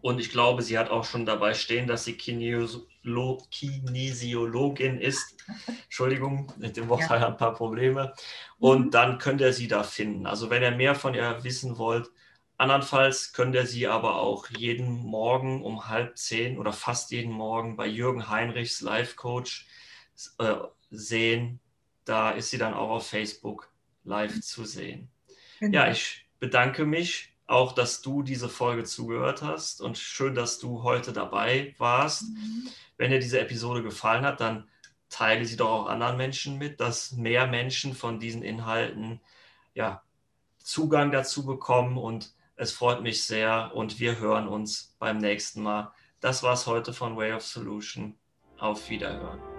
Und 0.00 0.20
ich 0.20 0.30
glaube, 0.30 0.62
sie 0.62 0.78
hat 0.78 0.90
auch 0.90 1.04
schon 1.04 1.26
dabei 1.26 1.54
stehen, 1.54 1.86
dass 1.86 2.04
sie 2.04 2.14
Kinesiolo 2.14 3.46
Kinesiologin 3.50 4.98
ist. 4.98 5.36
Entschuldigung, 5.84 6.52
mit 6.56 6.76
dem 6.76 6.88
Wort 6.88 7.02
ja. 7.02 7.26
ein 7.26 7.36
paar 7.36 7.54
Probleme. 7.54 8.12
Und 8.58 8.86
mhm. 8.86 8.90
dann 8.90 9.18
könnt 9.18 9.40
ihr 9.40 9.52
sie 9.52 9.68
da 9.68 9.82
finden. 9.82 10.26
Also 10.26 10.50
wenn 10.50 10.62
ihr 10.62 10.70
mehr 10.70 10.94
von 10.94 11.14
ihr 11.14 11.42
wissen 11.42 11.78
wollt, 11.78 12.10
Andernfalls 12.58 13.32
könnt 13.32 13.54
ihr 13.54 13.66
sie 13.66 13.86
aber 13.86 14.16
auch 14.16 14.48
jeden 14.50 14.90
Morgen 15.06 15.62
um 15.62 15.88
halb 15.88 16.18
zehn 16.18 16.58
oder 16.58 16.72
fast 16.72 17.12
jeden 17.12 17.32
Morgen 17.32 17.76
bei 17.76 17.86
Jürgen 17.86 18.28
Heinrichs 18.28 18.80
Life 18.80 19.14
Coach 19.14 19.68
äh, 20.38 20.56
sehen. 20.90 21.60
Da 22.04 22.32
ist 22.32 22.50
sie 22.50 22.58
dann 22.58 22.74
auch 22.74 22.90
auf 22.90 23.08
Facebook 23.08 23.70
live 24.02 24.40
zu 24.40 24.64
sehen. 24.64 25.08
Genau. 25.60 25.78
Ja, 25.78 25.90
ich 25.90 26.26
bedanke 26.40 26.84
mich 26.84 27.32
auch, 27.48 27.72
dass 27.72 28.02
du 28.02 28.22
diese 28.22 28.48
Folge 28.48 28.84
zugehört 28.84 29.42
hast 29.42 29.80
und 29.80 29.98
schön, 29.98 30.34
dass 30.34 30.58
du 30.58 30.82
heute 30.84 31.12
dabei 31.12 31.74
warst. 31.78 32.22
Mhm. 32.24 32.68
Wenn 32.96 33.10
dir 33.10 33.18
diese 33.18 33.40
Episode 33.40 33.82
gefallen 33.82 34.24
hat, 34.24 34.40
dann 34.40 34.68
teile 35.08 35.44
sie 35.46 35.56
doch 35.56 35.70
auch 35.70 35.86
anderen 35.88 36.18
Menschen 36.18 36.58
mit, 36.58 36.78
dass 36.78 37.12
mehr 37.12 37.46
Menschen 37.46 37.94
von 37.94 38.20
diesen 38.20 38.42
Inhalten 38.42 39.20
ja, 39.74 40.02
Zugang 40.58 41.10
dazu 41.10 41.46
bekommen 41.46 41.96
und 41.96 42.34
es 42.56 42.72
freut 42.72 43.00
mich 43.02 43.24
sehr 43.24 43.72
und 43.74 43.98
wir 43.98 44.18
hören 44.18 44.46
uns 44.46 44.94
beim 44.98 45.16
nächsten 45.16 45.62
Mal. 45.62 45.92
Das 46.20 46.42
war's 46.42 46.66
heute 46.66 46.92
von 46.92 47.16
Way 47.16 47.32
of 47.32 47.44
Solution. 47.44 48.14
Auf 48.58 48.90
Wiederhören. 48.90 49.57